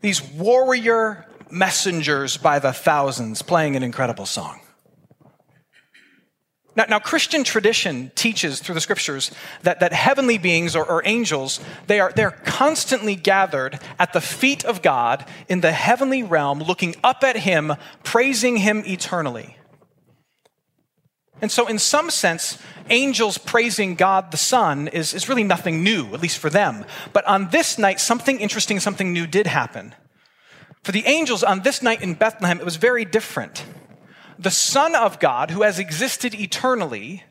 These 0.00 0.22
warrior 0.22 1.26
messengers 1.50 2.36
by 2.36 2.58
the 2.58 2.72
thousands 2.72 3.42
playing 3.42 3.76
an 3.76 3.82
incredible 3.82 4.26
song. 4.26 4.60
Now, 6.76 6.86
now, 6.88 6.98
Christian 6.98 7.44
tradition 7.44 8.10
teaches 8.16 8.58
through 8.58 8.74
the 8.74 8.80
scriptures 8.80 9.30
that, 9.62 9.78
that 9.78 9.92
heavenly 9.92 10.38
beings 10.38 10.74
or, 10.74 10.84
or 10.84 11.02
angels, 11.04 11.60
they 11.86 12.00
are, 12.00 12.12
they're 12.12 12.32
constantly 12.32 13.14
gathered 13.14 13.78
at 13.96 14.12
the 14.12 14.20
feet 14.20 14.64
of 14.64 14.82
God 14.82 15.24
in 15.48 15.60
the 15.60 15.70
heavenly 15.70 16.24
realm, 16.24 16.58
looking 16.58 16.96
up 17.04 17.22
at 17.22 17.36
Him, 17.36 17.74
praising 18.02 18.56
Him 18.56 18.82
eternally. 18.86 19.56
And 21.40 21.52
so, 21.52 21.68
in 21.68 21.78
some 21.78 22.10
sense, 22.10 22.58
angels 22.90 23.38
praising 23.38 23.94
God 23.94 24.32
the 24.32 24.36
Son 24.36 24.88
is, 24.88 25.14
is 25.14 25.28
really 25.28 25.44
nothing 25.44 25.84
new, 25.84 26.12
at 26.12 26.20
least 26.20 26.38
for 26.38 26.50
them. 26.50 26.84
But 27.12 27.24
on 27.26 27.50
this 27.50 27.78
night, 27.78 28.00
something 28.00 28.40
interesting, 28.40 28.80
something 28.80 29.12
new 29.12 29.28
did 29.28 29.46
happen. 29.46 29.94
For 30.82 30.90
the 30.90 31.06
angels 31.06 31.44
on 31.44 31.60
this 31.60 31.82
night 31.82 32.02
in 32.02 32.14
Bethlehem, 32.14 32.58
it 32.58 32.64
was 32.64 32.76
very 32.76 33.04
different. 33.04 33.64
The 34.38 34.50
Son 34.50 34.94
of 34.94 35.20
God, 35.20 35.50
who 35.50 35.62
has 35.62 35.78
existed 35.78 36.34
eternally, 36.34 37.24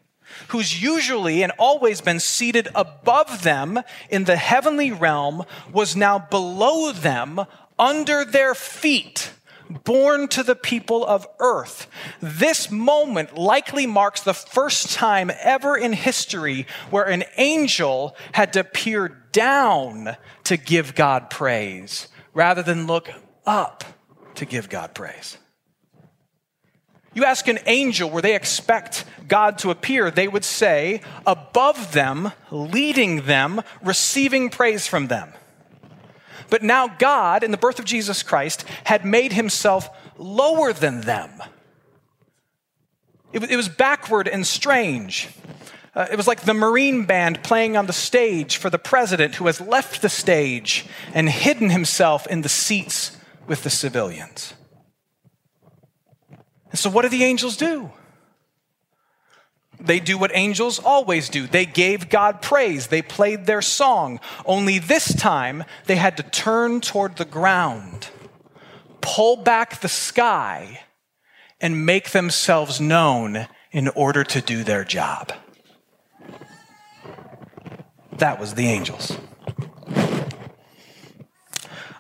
who's 0.50 0.82
usually 0.82 1.44
and 1.44 1.52
always 1.58 2.02
been 2.02 2.20
seated 2.20 2.68
above 2.74 3.44
them 3.44 3.82
in 4.10 4.24
the 4.24 4.38
heavenly 4.38 4.92
realm, 4.92 5.44
was 5.72 5.96
now 5.96 6.20
below 6.20 6.92
them 6.92 7.42
under 7.78 8.26
their 8.26 8.56
feet 8.56 9.32
born 9.84 10.28
to 10.30 10.44
the 10.44 10.56
people 10.56 11.06
of 11.06 11.28
earth. 11.40 11.88
This 12.22 12.70
moment 12.70 13.38
likely 13.38 13.88
marks 13.88 14.22
the 14.22 14.34
first 14.34 14.92
time 14.92 15.32
ever 15.42 15.76
in 15.76 15.94
history 15.94 16.68
where 16.90 17.06
an 17.06 17.24
angel 17.38 18.16
had 18.34 18.54
to 18.54 18.64
peer 18.64 19.08
down 19.32 20.16
to 20.44 20.58
give 20.58 20.96
God 20.96 21.30
praise 21.30 22.08
rather 22.34 22.62
than 22.62 22.88
look 22.88 23.12
up 23.46 23.84
to 24.36 24.46
give 24.46 24.70
God 24.70 24.94
praise. 24.94 25.38
You 27.14 27.26
ask 27.26 27.48
an 27.48 27.60
angel 27.66 28.10
where 28.10 28.22
they 28.22 28.36
expect 28.36 29.06
God 29.28 29.58
to 29.60 29.72
appear, 29.72 30.10
they 30.10 30.28
would 30.28 30.46
say, 30.46 31.02
above 31.26 31.94
them, 31.94 32.32
leading 32.52 33.26
them, 33.26 33.62
receiving 33.84 34.50
praise 34.50 34.88
from 34.88 35.08
them. 35.08 35.34
But 36.50 36.64
now 36.64 36.88
God, 36.88 37.44
in 37.44 37.52
the 37.52 37.58
birth 37.58 37.80
of 37.80 37.86
Jesus 37.86 38.24
Christ, 38.24 38.66
had 38.84 39.06
made 39.06 39.34
himself 39.34 39.90
lower 40.18 40.74
than 40.74 41.02
them. 41.02 41.42
It, 43.32 43.44
it 43.50 43.56
was 43.56 43.70
backward 43.70 44.28
and 44.28 44.46
strange. 44.46 45.30
Uh, 45.96 46.08
it 46.12 46.16
was 46.16 46.28
like 46.28 46.42
the 46.42 46.54
Marine 46.54 47.06
band 47.06 47.44
playing 47.44 47.78
on 47.78 47.86
the 47.86 47.94
stage 47.94 48.58
for 48.58 48.70
the 48.70 48.80
president 48.80 49.36
who 49.36 49.46
has 49.46 49.62
left 49.62 50.02
the 50.02 50.10
stage 50.10 50.86
and 51.14 51.30
hidden 51.30 51.70
himself 51.70 52.26
in 52.28 52.42
the 52.42 52.50
seats 52.50 53.18
with 53.48 53.64
the 53.64 53.70
civilians. 53.70 54.54
And 56.74 56.80
so, 56.80 56.90
what 56.90 57.04
do 57.04 57.10
the 57.10 57.24
angels 57.24 57.56
do? 57.56 57.92
They 59.80 60.00
do 60.00 60.18
what 60.18 60.32
angels 60.34 60.80
always 60.80 61.30
do. 61.30 61.46
They 61.46 61.68
gave 61.68 62.10
God 62.10 62.42
praise. 62.42 62.88
They 62.88 63.04
played 63.04 63.46
their 63.46 63.62
song. 63.62 64.20
Only 64.44 64.80
this 64.80 65.14
time, 65.14 65.66
they 65.86 65.98
had 65.98 66.18
to 66.18 66.24
turn 66.24 66.82
toward 66.82 67.18
the 67.18 67.26
ground, 67.26 68.10
pull 69.02 69.36
back 69.36 69.82
the 69.82 69.88
sky, 69.88 70.82
and 71.62 71.86
make 71.86 72.10
themselves 72.10 72.82
known 72.82 73.48
in 73.72 73.88
order 73.90 74.24
to 74.24 74.42
do 74.42 74.64
their 74.64 74.84
job. 74.84 75.32
That 78.14 78.40
was 78.40 78.56
the 78.56 78.66
angels. 78.66 79.16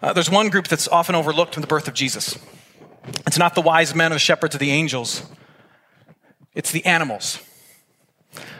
Uh, 0.01 0.13
there's 0.13 0.31
one 0.31 0.49
group 0.49 0.67
that's 0.67 0.87
often 0.87 1.13
overlooked 1.13 1.57
in 1.57 1.61
the 1.61 1.67
birth 1.67 1.87
of 1.87 1.93
Jesus. 1.93 2.39
It's 3.27 3.37
not 3.37 3.55
the 3.55 3.61
wise 3.61 3.93
men 3.93 4.11
or 4.11 4.15
the 4.15 4.19
shepherds 4.19 4.55
or 4.55 4.59
the 4.59 4.71
angels, 4.71 5.23
it's 6.53 6.71
the 6.71 6.85
animals. 6.85 7.39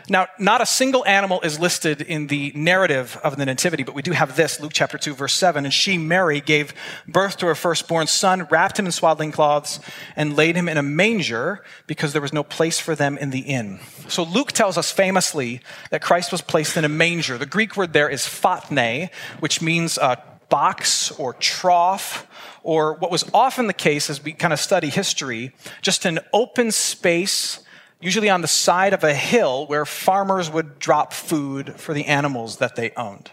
Now, 0.06 0.26
not 0.38 0.60
a 0.60 0.66
single 0.66 1.06
animal 1.06 1.40
is 1.40 1.58
listed 1.58 2.02
in 2.02 2.26
the 2.26 2.52
narrative 2.54 3.18
of 3.24 3.38
the 3.38 3.46
Nativity, 3.46 3.84
but 3.84 3.94
we 3.94 4.02
do 4.02 4.12
have 4.12 4.36
this, 4.36 4.60
Luke 4.60 4.72
chapter 4.74 4.98
2, 4.98 5.14
verse 5.14 5.32
7. 5.32 5.64
And 5.64 5.72
she, 5.72 5.96
Mary, 5.96 6.42
gave 6.42 6.74
birth 7.08 7.38
to 7.38 7.46
her 7.46 7.54
firstborn 7.54 8.06
son, 8.06 8.46
wrapped 8.50 8.78
him 8.78 8.84
in 8.84 8.92
swaddling 8.92 9.32
cloths, 9.32 9.80
and 10.14 10.36
laid 10.36 10.56
him 10.56 10.68
in 10.68 10.76
a 10.76 10.82
manger 10.82 11.64
because 11.86 12.12
there 12.12 12.20
was 12.20 12.34
no 12.34 12.42
place 12.42 12.78
for 12.78 12.94
them 12.94 13.16
in 13.16 13.30
the 13.30 13.40
inn. 13.40 13.80
So 14.08 14.24
Luke 14.24 14.52
tells 14.52 14.76
us 14.76 14.90
famously 14.90 15.62
that 15.90 16.02
Christ 16.02 16.32
was 16.32 16.42
placed 16.42 16.76
in 16.76 16.84
a 16.84 16.88
manger. 16.90 17.38
The 17.38 17.46
Greek 17.46 17.74
word 17.74 17.94
there 17.94 18.10
is 18.10 18.22
phatne, 18.22 19.08
which 19.40 19.62
means 19.62 19.96
a 19.96 20.22
box 20.50 21.12
or 21.12 21.32
trough, 21.32 22.26
or 22.64 22.94
what 22.94 23.12
was 23.12 23.24
often 23.32 23.68
the 23.68 23.72
case 23.72 24.10
as 24.10 24.24
we 24.24 24.32
kind 24.32 24.52
of 24.52 24.58
study 24.58 24.88
history, 24.88 25.52
just 25.82 26.04
an 26.04 26.18
open 26.32 26.72
space 26.72 27.60
usually 28.00 28.28
on 28.28 28.42
the 28.42 28.48
side 28.48 28.92
of 28.92 29.04
a 29.04 29.14
hill 29.14 29.66
where 29.66 29.86
farmers 29.86 30.50
would 30.50 30.78
drop 30.78 31.12
food 31.12 31.74
for 31.80 31.94
the 31.94 32.06
animals 32.06 32.58
that 32.58 32.76
they 32.76 32.90
owned. 32.96 33.30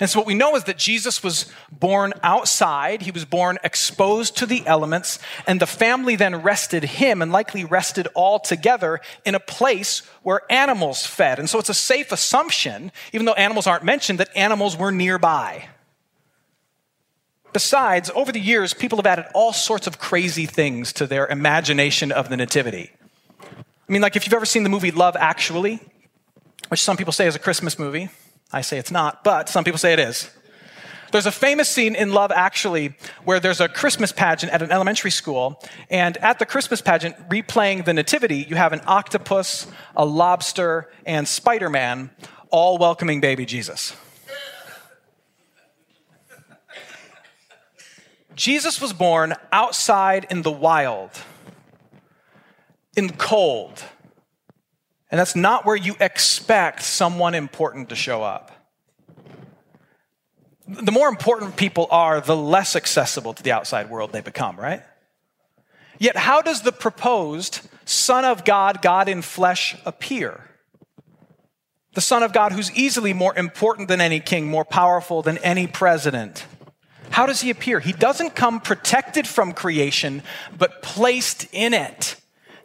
And 0.00 0.08
so, 0.08 0.18
what 0.18 0.26
we 0.26 0.34
know 0.34 0.56
is 0.56 0.64
that 0.64 0.78
Jesus 0.78 1.22
was 1.22 1.52
born 1.70 2.14
outside. 2.22 3.02
He 3.02 3.10
was 3.10 3.26
born 3.26 3.58
exposed 3.62 4.38
to 4.38 4.46
the 4.46 4.66
elements, 4.66 5.18
and 5.46 5.60
the 5.60 5.66
family 5.66 6.16
then 6.16 6.36
rested 6.36 6.84
him 6.84 7.20
and 7.20 7.30
likely 7.30 7.66
rested 7.66 8.08
all 8.14 8.38
together 8.38 9.00
in 9.26 9.34
a 9.34 9.40
place 9.40 10.00
where 10.22 10.40
animals 10.50 11.04
fed. 11.04 11.38
And 11.38 11.50
so, 11.50 11.58
it's 11.58 11.68
a 11.68 11.74
safe 11.74 12.12
assumption, 12.12 12.92
even 13.12 13.26
though 13.26 13.34
animals 13.34 13.66
aren't 13.66 13.84
mentioned, 13.84 14.20
that 14.20 14.34
animals 14.34 14.74
were 14.74 14.90
nearby. 14.90 15.68
Besides, 17.52 18.10
over 18.14 18.30
the 18.30 18.40
years, 18.40 18.74
people 18.74 18.98
have 18.98 19.06
added 19.06 19.26
all 19.34 19.52
sorts 19.52 19.86
of 19.86 19.98
crazy 19.98 20.46
things 20.46 20.92
to 20.94 21.06
their 21.06 21.26
imagination 21.26 22.12
of 22.12 22.28
the 22.28 22.36
Nativity. 22.36 22.90
I 23.42 23.92
mean, 23.92 24.02
like 24.02 24.14
if 24.14 24.24
you've 24.24 24.34
ever 24.34 24.46
seen 24.46 24.62
the 24.62 24.68
movie 24.68 24.92
Love 24.92 25.16
Actually, 25.18 25.80
which 26.68 26.80
some 26.80 26.96
people 26.96 27.12
say 27.12 27.26
is 27.26 27.34
a 27.34 27.40
Christmas 27.40 27.78
movie, 27.78 28.08
I 28.52 28.60
say 28.60 28.78
it's 28.78 28.92
not, 28.92 29.24
but 29.24 29.48
some 29.48 29.64
people 29.64 29.78
say 29.78 29.92
it 29.92 29.98
is. 29.98 30.30
There's 31.10 31.26
a 31.26 31.32
famous 31.32 31.68
scene 31.68 31.96
in 31.96 32.12
Love 32.12 32.30
Actually 32.30 32.94
where 33.24 33.40
there's 33.40 33.60
a 33.60 33.68
Christmas 33.68 34.12
pageant 34.12 34.52
at 34.52 34.62
an 34.62 34.70
elementary 34.70 35.10
school, 35.10 35.60
and 35.90 36.16
at 36.18 36.38
the 36.38 36.46
Christmas 36.46 36.80
pageant, 36.80 37.16
replaying 37.28 37.84
the 37.84 37.92
Nativity, 37.92 38.46
you 38.48 38.54
have 38.54 38.72
an 38.72 38.80
octopus, 38.86 39.66
a 39.96 40.04
lobster, 40.04 40.88
and 41.04 41.26
Spider 41.26 41.68
Man 41.68 42.10
all 42.50 42.78
welcoming 42.78 43.20
baby 43.20 43.44
Jesus. 43.44 43.96
Jesus 48.40 48.80
was 48.80 48.94
born 48.94 49.34
outside 49.52 50.26
in 50.30 50.40
the 50.40 50.50
wild 50.50 51.10
in 52.96 53.10
cold. 53.10 53.84
And 55.10 55.18
that's 55.18 55.36
not 55.36 55.66
where 55.66 55.76
you 55.76 55.94
expect 56.00 56.80
someone 56.82 57.34
important 57.34 57.90
to 57.90 57.94
show 57.94 58.22
up. 58.22 58.50
The 60.66 60.90
more 60.90 61.08
important 61.08 61.56
people 61.56 61.86
are, 61.90 62.22
the 62.22 62.34
less 62.34 62.74
accessible 62.76 63.34
to 63.34 63.42
the 63.42 63.52
outside 63.52 63.90
world 63.90 64.10
they 64.10 64.22
become, 64.22 64.56
right? 64.56 64.84
Yet, 65.98 66.16
how 66.16 66.40
does 66.40 66.62
the 66.62 66.72
proposed 66.72 67.60
Son 67.84 68.24
of 68.24 68.46
God, 68.46 68.80
God 68.80 69.06
in 69.06 69.20
flesh, 69.20 69.76
appear? 69.84 70.48
The 71.92 72.00
Son 72.00 72.22
of 72.22 72.32
God 72.32 72.52
who's 72.52 72.72
easily 72.72 73.12
more 73.12 73.36
important 73.36 73.88
than 73.88 74.00
any 74.00 74.18
king, 74.18 74.48
more 74.48 74.64
powerful 74.64 75.20
than 75.20 75.36
any 75.38 75.66
president. 75.66 76.46
How 77.10 77.26
does 77.26 77.40
he 77.40 77.50
appear? 77.50 77.80
He 77.80 77.92
doesn't 77.92 78.34
come 78.34 78.60
protected 78.60 79.26
from 79.26 79.52
creation, 79.52 80.22
but 80.56 80.82
placed 80.82 81.46
in 81.52 81.74
it 81.74 82.16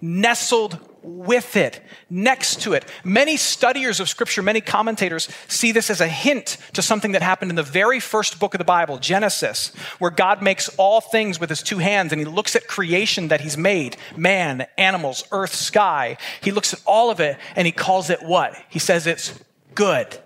nestled 0.01 0.79
with 1.01 1.55
it, 1.55 1.81
next 2.09 2.61
to 2.61 2.73
it. 2.73 2.85
Many 3.03 3.37
studiers 3.37 3.99
of 3.99 4.09
Scripture, 4.09 4.41
many 4.41 4.59
commentators 4.59 5.29
see 5.47 5.71
this 5.71 5.89
as 5.89 6.01
a 6.01 6.07
hint 6.07 6.57
to 6.73 6.81
something 6.81 7.11
that 7.11 7.21
happened 7.21 7.51
in 7.51 7.55
the 7.55 7.63
very 7.63 7.99
first 7.99 8.39
book 8.39 8.53
of 8.53 8.57
the 8.57 8.65
Bible, 8.65 8.97
Genesis, 8.97 9.71
where 9.99 10.11
God 10.11 10.41
makes 10.41 10.69
all 10.77 11.01
things 11.01 11.39
with 11.39 11.49
his 11.49 11.61
two 11.61 11.77
hands 11.77 12.11
and 12.11 12.19
he 12.19 12.25
looks 12.25 12.55
at 12.55 12.67
creation 12.67 13.27
that 13.27 13.41
he's 13.41 13.57
made 13.57 13.97
man, 14.17 14.65
animals, 14.77 15.23
earth, 15.31 15.53
sky. 15.53 16.17
He 16.41 16.51
looks 16.51 16.73
at 16.73 16.81
all 16.85 17.11
of 17.11 17.19
it 17.19 17.37
and 17.55 17.67
he 17.67 17.71
calls 17.71 18.09
it 18.09 18.23
what? 18.23 18.55
He 18.69 18.79
says 18.79 19.05
it's 19.05 19.39
good. 19.75 20.19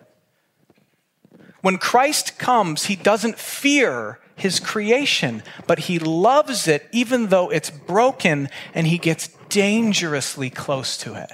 When 1.62 1.78
Christ 1.78 2.38
comes, 2.40 2.86
he 2.86 2.96
doesn't 2.96 3.38
fear 3.38 4.20
his 4.36 4.60
creation, 4.60 5.44
but 5.68 5.80
he 5.80 6.00
loves 6.00 6.68
it 6.68 6.88
even 6.92 7.28
though 7.28 7.50
it's 7.50 7.70
broken 7.70 8.50
and 8.74 8.88
he 8.88 8.98
gets 8.98 9.28
dangerously 9.50 10.50
close 10.50 10.98
to 10.98 11.16
it. 11.16 11.32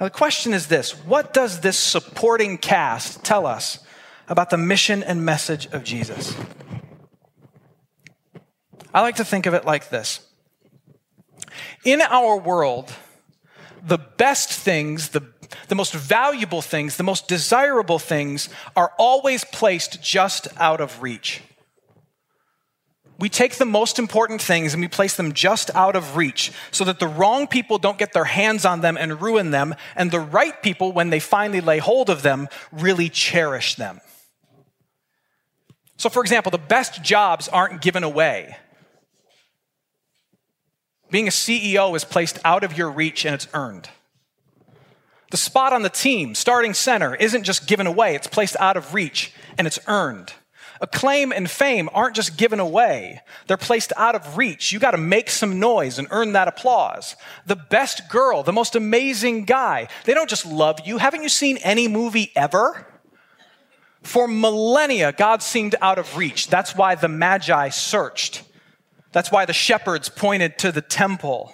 Now, 0.00 0.06
the 0.06 0.10
question 0.10 0.54
is 0.54 0.68
this 0.68 0.92
what 1.04 1.34
does 1.34 1.60
this 1.60 1.76
supporting 1.76 2.56
cast 2.56 3.24
tell 3.24 3.46
us 3.46 3.80
about 4.28 4.50
the 4.50 4.58
mission 4.58 5.02
and 5.02 5.24
message 5.24 5.66
of 5.66 5.84
Jesus? 5.84 6.34
I 8.94 9.02
like 9.02 9.16
to 9.16 9.24
think 9.24 9.46
of 9.46 9.54
it 9.54 9.64
like 9.64 9.90
this 9.90 10.20
In 11.84 12.00
our 12.00 12.38
world, 12.38 12.92
the 13.82 13.98
best 13.98 14.50
things, 14.50 15.10
the, 15.10 15.22
the 15.68 15.74
most 15.74 15.92
valuable 15.92 16.62
things, 16.62 16.96
the 16.96 17.02
most 17.02 17.28
desirable 17.28 17.98
things 17.98 18.48
are 18.76 18.92
always 18.98 19.44
placed 19.44 20.02
just 20.02 20.48
out 20.58 20.80
of 20.80 21.02
reach 21.02 21.42
we 23.18 23.28
take 23.28 23.56
the 23.56 23.64
most 23.64 23.98
important 23.98 24.40
things 24.40 24.72
and 24.72 24.80
we 24.80 24.88
place 24.88 25.16
them 25.16 25.32
just 25.32 25.74
out 25.74 25.96
of 25.96 26.16
reach 26.16 26.52
so 26.70 26.84
that 26.84 27.00
the 27.00 27.08
wrong 27.08 27.48
people 27.48 27.78
don't 27.78 27.98
get 27.98 28.12
their 28.12 28.24
hands 28.24 28.64
on 28.64 28.80
them 28.80 28.96
and 28.96 29.20
ruin 29.20 29.50
them, 29.50 29.74
and 29.96 30.10
the 30.10 30.20
right 30.20 30.62
people, 30.62 30.92
when 30.92 31.10
they 31.10 31.18
finally 31.18 31.60
lay 31.60 31.78
hold 31.78 32.10
of 32.10 32.22
them, 32.22 32.48
really 32.70 33.08
cherish 33.08 33.74
them. 33.74 34.00
So, 35.96 36.08
for 36.08 36.22
example, 36.22 36.50
the 36.50 36.58
best 36.58 37.02
jobs 37.02 37.48
aren't 37.48 37.82
given 37.82 38.04
away. 38.04 38.56
Being 41.10 41.26
a 41.26 41.32
CEO 41.32 41.96
is 41.96 42.04
placed 42.04 42.38
out 42.44 42.62
of 42.62 42.78
your 42.78 42.90
reach 42.90 43.24
and 43.24 43.34
it's 43.34 43.48
earned. 43.52 43.88
The 45.30 45.36
spot 45.36 45.72
on 45.72 45.82
the 45.82 45.90
team, 45.90 46.34
starting 46.34 46.74
center, 46.74 47.14
isn't 47.14 47.44
just 47.44 47.66
given 47.66 47.86
away, 47.86 48.14
it's 48.14 48.26
placed 48.26 48.56
out 48.58 48.76
of 48.76 48.94
reach 48.94 49.32
and 49.58 49.66
it's 49.66 49.78
earned. 49.86 50.32
Acclaim 50.80 51.32
and 51.32 51.50
fame 51.50 51.90
aren't 51.92 52.14
just 52.14 52.36
given 52.36 52.60
away. 52.60 53.20
They're 53.46 53.56
placed 53.56 53.92
out 53.96 54.14
of 54.14 54.36
reach. 54.36 54.70
You 54.70 54.78
got 54.78 54.92
to 54.92 54.98
make 54.98 55.28
some 55.28 55.58
noise 55.58 55.98
and 55.98 56.06
earn 56.10 56.32
that 56.32 56.48
applause. 56.48 57.16
The 57.46 57.56
best 57.56 58.08
girl, 58.08 58.42
the 58.42 58.52
most 58.52 58.76
amazing 58.76 59.44
guy, 59.44 59.88
they 60.04 60.14
don't 60.14 60.30
just 60.30 60.46
love 60.46 60.78
you. 60.84 60.98
Haven't 60.98 61.24
you 61.24 61.28
seen 61.28 61.56
any 61.58 61.88
movie 61.88 62.30
ever? 62.36 62.86
For 64.02 64.28
millennia, 64.28 65.12
God 65.12 65.42
seemed 65.42 65.74
out 65.80 65.98
of 65.98 66.16
reach. 66.16 66.46
That's 66.46 66.76
why 66.76 66.94
the 66.94 67.08
Magi 67.08 67.70
searched. 67.70 68.44
That's 69.10 69.32
why 69.32 69.46
the 69.46 69.52
shepherds 69.52 70.08
pointed 70.08 70.58
to 70.58 70.70
the 70.70 70.80
temple. 70.80 71.52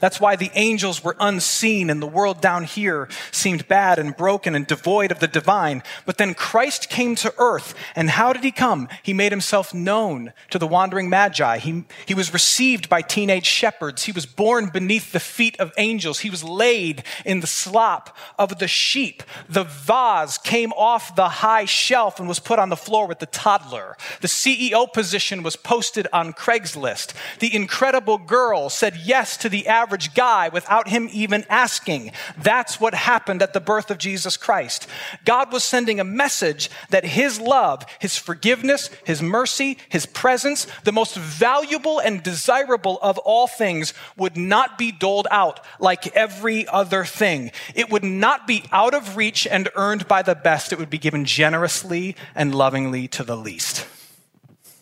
That's 0.00 0.20
why 0.20 0.36
the 0.36 0.50
angels 0.54 1.02
were 1.02 1.16
unseen 1.20 1.90
and 1.90 2.02
the 2.02 2.06
world 2.06 2.40
down 2.40 2.64
here 2.64 3.08
seemed 3.30 3.68
bad 3.68 3.98
and 3.98 4.16
broken 4.16 4.54
and 4.54 4.66
devoid 4.66 5.10
of 5.12 5.20
the 5.20 5.28
divine. 5.28 5.82
But 6.06 6.18
then 6.18 6.34
Christ 6.34 6.88
came 6.88 7.14
to 7.16 7.34
earth. 7.38 7.74
And 7.94 8.10
how 8.10 8.32
did 8.32 8.44
he 8.44 8.52
come? 8.52 8.88
He 9.02 9.12
made 9.12 9.32
himself 9.32 9.74
known 9.74 10.32
to 10.50 10.58
the 10.58 10.66
wandering 10.66 11.08
magi. 11.08 11.58
He, 11.58 11.84
he 12.06 12.14
was 12.14 12.32
received 12.32 12.88
by 12.88 13.02
teenage 13.02 13.46
shepherds. 13.46 14.04
He 14.04 14.12
was 14.12 14.26
born 14.26 14.70
beneath 14.70 15.12
the 15.12 15.20
feet 15.20 15.58
of 15.60 15.72
angels. 15.76 16.20
He 16.20 16.30
was 16.30 16.44
laid 16.44 17.04
in 17.24 17.40
the 17.40 17.46
slop 17.46 18.16
of 18.38 18.58
the 18.58 18.68
sheep. 18.68 19.22
The 19.48 19.64
vase 19.64 20.38
came 20.38 20.72
off 20.72 21.14
the 21.14 21.28
high 21.28 21.64
shelf 21.64 22.18
and 22.18 22.28
was 22.28 22.38
put 22.38 22.58
on 22.58 22.68
the 22.68 22.76
floor 22.76 23.06
with 23.06 23.18
the 23.18 23.26
toddler. 23.26 23.96
The 24.20 24.28
CEO 24.28 24.90
position 24.92 25.42
was 25.42 25.56
posted 25.56 26.06
on 26.12 26.32
Craigslist. 26.32 27.12
The 27.40 27.54
incredible 27.54 28.18
girl 28.18 28.70
said 28.70 28.96
yes 28.96 29.36
to 29.38 29.48
the 29.48 29.66
average 29.66 29.81
guy 30.14 30.48
without 30.48 30.88
him 30.88 31.08
even 31.12 31.44
asking. 31.48 32.12
That's 32.38 32.80
what 32.80 32.94
happened 32.94 33.42
at 33.42 33.52
the 33.52 33.60
birth 33.60 33.90
of 33.90 33.98
Jesus 33.98 34.36
Christ. 34.36 34.86
God 35.24 35.52
was 35.52 35.64
sending 35.64 36.00
a 36.00 36.04
message 36.04 36.70
that 36.90 37.04
his 37.04 37.40
love, 37.40 37.84
his 37.98 38.16
forgiveness, 38.16 38.90
his 39.04 39.22
mercy, 39.22 39.78
his 39.88 40.06
presence, 40.06 40.66
the 40.84 40.92
most 40.92 41.16
valuable 41.16 41.98
and 41.98 42.22
desirable 42.22 42.98
of 43.02 43.18
all 43.18 43.46
things, 43.46 43.94
would 44.16 44.36
not 44.36 44.78
be 44.78 44.92
doled 44.92 45.26
out 45.30 45.60
like 45.78 46.14
every 46.16 46.66
other 46.68 47.04
thing. 47.04 47.50
It 47.74 47.90
would 47.90 48.04
not 48.04 48.46
be 48.46 48.64
out 48.72 48.94
of 48.94 49.16
reach 49.16 49.46
and 49.46 49.68
earned 49.74 50.08
by 50.08 50.22
the 50.22 50.34
best. 50.34 50.72
It 50.72 50.78
would 50.78 50.90
be 50.90 50.98
given 50.98 51.24
generously 51.24 52.16
and 52.34 52.54
lovingly 52.54 53.08
to 53.08 53.24
the 53.24 53.36
least. 53.36 53.86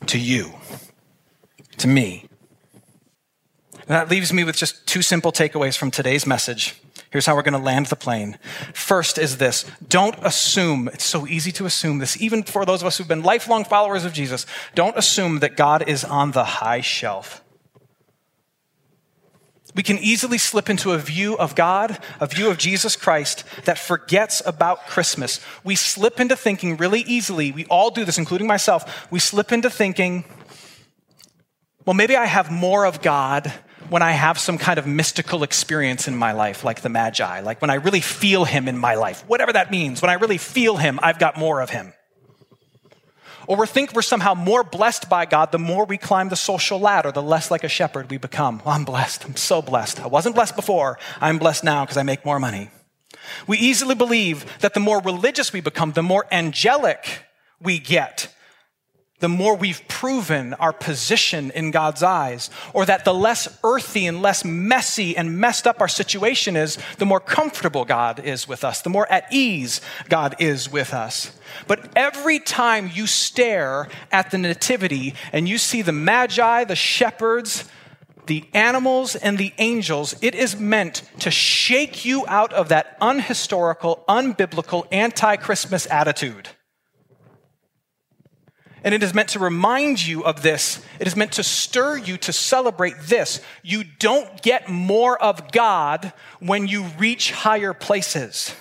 To 0.06 0.18
you. 0.18 0.54
To 1.78 1.88
me. 1.88 2.29
That 3.90 4.08
leaves 4.08 4.32
me 4.32 4.44
with 4.44 4.56
just 4.56 4.86
two 4.86 5.02
simple 5.02 5.32
takeaways 5.32 5.76
from 5.76 5.90
today's 5.90 6.24
message. 6.24 6.80
Here's 7.10 7.26
how 7.26 7.34
we're 7.34 7.42
going 7.42 7.54
to 7.54 7.58
land 7.58 7.86
the 7.86 7.96
plane. 7.96 8.38
First 8.72 9.18
is 9.18 9.38
this 9.38 9.68
don't 9.88 10.14
assume, 10.22 10.86
it's 10.86 11.02
so 11.02 11.26
easy 11.26 11.50
to 11.50 11.66
assume 11.66 11.98
this, 11.98 12.16
even 12.22 12.44
for 12.44 12.64
those 12.64 12.82
of 12.82 12.86
us 12.86 12.98
who've 12.98 13.08
been 13.08 13.24
lifelong 13.24 13.64
followers 13.64 14.04
of 14.04 14.12
Jesus, 14.12 14.46
don't 14.76 14.96
assume 14.96 15.40
that 15.40 15.56
God 15.56 15.88
is 15.88 16.04
on 16.04 16.30
the 16.30 16.44
high 16.44 16.82
shelf. 16.82 17.42
We 19.74 19.82
can 19.82 19.98
easily 19.98 20.38
slip 20.38 20.70
into 20.70 20.92
a 20.92 20.98
view 20.98 21.36
of 21.36 21.56
God, 21.56 21.98
a 22.20 22.28
view 22.28 22.48
of 22.48 22.58
Jesus 22.58 22.94
Christ 22.94 23.42
that 23.64 23.76
forgets 23.76 24.40
about 24.46 24.86
Christmas. 24.86 25.40
We 25.64 25.74
slip 25.74 26.20
into 26.20 26.36
thinking 26.36 26.76
really 26.76 27.00
easily, 27.00 27.50
we 27.50 27.64
all 27.64 27.90
do 27.90 28.04
this, 28.04 28.18
including 28.18 28.46
myself, 28.46 29.10
we 29.10 29.18
slip 29.18 29.50
into 29.50 29.68
thinking, 29.68 30.26
well, 31.84 31.94
maybe 31.94 32.14
I 32.14 32.26
have 32.26 32.52
more 32.52 32.84
of 32.86 33.02
God 33.02 33.52
when 33.90 34.02
I 34.02 34.12
have 34.12 34.38
some 34.38 34.56
kind 34.56 34.78
of 34.78 34.86
mystical 34.86 35.42
experience 35.42 36.06
in 36.08 36.16
my 36.16 36.32
life, 36.32 36.64
like 36.64 36.80
the 36.80 36.88
Magi, 36.88 37.40
like 37.40 37.60
when 37.60 37.70
I 37.70 37.74
really 37.74 38.00
feel 38.00 38.44
Him 38.44 38.68
in 38.68 38.78
my 38.78 38.94
life, 38.94 39.24
whatever 39.26 39.52
that 39.52 39.70
means, 39.70 40.00
when 40.00 40.10
I 40.10 40.14
really 40.14 40.38
feel 40.38 40.76
Him, 40.76 41.00
I've 41.02 41.18
got 41.18 41.36
more 41.36 41.60
of 41.60 41.70
Him. 41.70 41.92
Or 43.48 43.56
we 43.56 43.66
think 43.66 43.92
we're 43.92 44.02
somehow 44.02 44.34
more 44.34 44.62
blessed 44.62 45.08
by 45.10 45.26
God 45.26 45.50
the 45.50 45.58
more 45.58 45.84
we 45.84 45.98
climb 45.98 46.28
the 46.28 46.36
social 46.36 46.78
ladder, 46.78 47.10
the 47.10 47.22
less 47.22 47.50
like 47.50 47.64
a 47.64 47.68
shepherd 47.68 48.08
we 48.08 48.16
become. 48.16 48.62
Well, 48.64 48.74
I'm 48.74 48.84
blessed. 48.84 49.24
I'm 49.24 49.34
so 49.34 49.60
blessed. 49.60 49.98
I 49.98 50.06
wasn't 50.06 50.36
blessed 50.36 50.54
before. 50.54 50.98
I'm 51.20 51.38
blessed 51.38 51.64
now 51.64 51.84
because 51.84 51.96
I 51.96 52.04
make 52.04 52.24
more 52.24 52.38
money. 52.38 52.70
We 53.48 53.58
easily 53.58 53.96
believe 53.96 54.58
that 54.60 54.74
the 54.74 54.80
more 54.80 55.00
religious 55.02 55.52
we 55.52 55.60
become, 55.60 55.92
the 55.92 56.02
more 56.02 56.26
angelic 56.30 57.24
we 57.60 57.80
get 57.80 58.32
the 59.20 59.28
more 59.28 59.54
we've 59.54 59.86
proven 59.86 60.54
our 60.54 60.72
position 60.72 61.50
in 61.52 61.70
God's 61.70 62.02
eyes, 62.02 62.50
or 62.72 62.84
that 62.86 63.04
the 63.04 63.14
less 63.14 63.58
earthy 63.62 64.06
and 64.06 64.22
less 64.22 64.44
messy 64.44 65.16
and 65.16 65.38
messed 65.38 65.66
up 65.66 65.80
our 65.80 65.88
situation 65.88 66.56
is, 66.56 66.78
the 66.98 67.06
more 67.06 67.20
comfortable 67.20 67.84
God 67.84 68.18
is 68.18 68.48
with 68.48 68.64
us, 68.64 68.82
the 68.82 68.90
more 68.90 69.10
at 69.12 69.26
ease 69.30 69.80
God 70.08 70.36
is 70.38 70.70
with 70.70 70.92
us. 70.92 71.32
But 71.66 71.90
every 71.94 72.38
time 72.38 72.90
you 72.92 73.06
stare 73.06 73.88
at 74.10 74.30
the 74.30 74.38
Nativity 74.38 75.14
and 75.32 75.48
you 75.48 75.58
see 75.58 75.82
the 75.82 75.92
Magi, 75.92 76.64
the 76.64 76.76
shepherds, 76.76 77.68
the 78.26 78.44
animals, 78.54 79.16
and 79.16 79.36
the 79.36 79.52
angels, 79.58 80.14
it 80.22 80.34
is 80.34 80.58
meant 80.58 81.02
to 81.18 81.30
shake 81.30 82.04
you 82.04 82.24
out 82.26 82.52
of 82.52 82.68
that 82.68 82.98
unhistorical, 83.00 84.04
unbiblical, 84.08 84.86
anti 84.90 85.36
Christmas 85.36 85.86
attitude 85.90 86.48
and 88.82 88.94
it 88.94 89.02
is 89.02 89.12
meant 89.14 89.28
to 89.30 89.38
remind 89.38 90.06
you 90.06 90.24
of 90.24 90.42
this. 90.42 90.82
It 90.98 91.06
is 91.06 91.16
meant 91.16 91.32
to 91.32 91.44
stir 91.44 91.98
you 91.98 92.16
to 92.18 92.32
celebrate 92.32 92.94
this. 93.02 93.40
You 93.62 93.84
don't 93.98 94.42
get 94.42 94.68
more 94.68 95.20
of 95.22 95.52
God 95.52 96.12
when 96.38 96.66
you 96.66 96.84
reach 96.98 97.32
higher 97.32 97.74
places. 97.74 98.54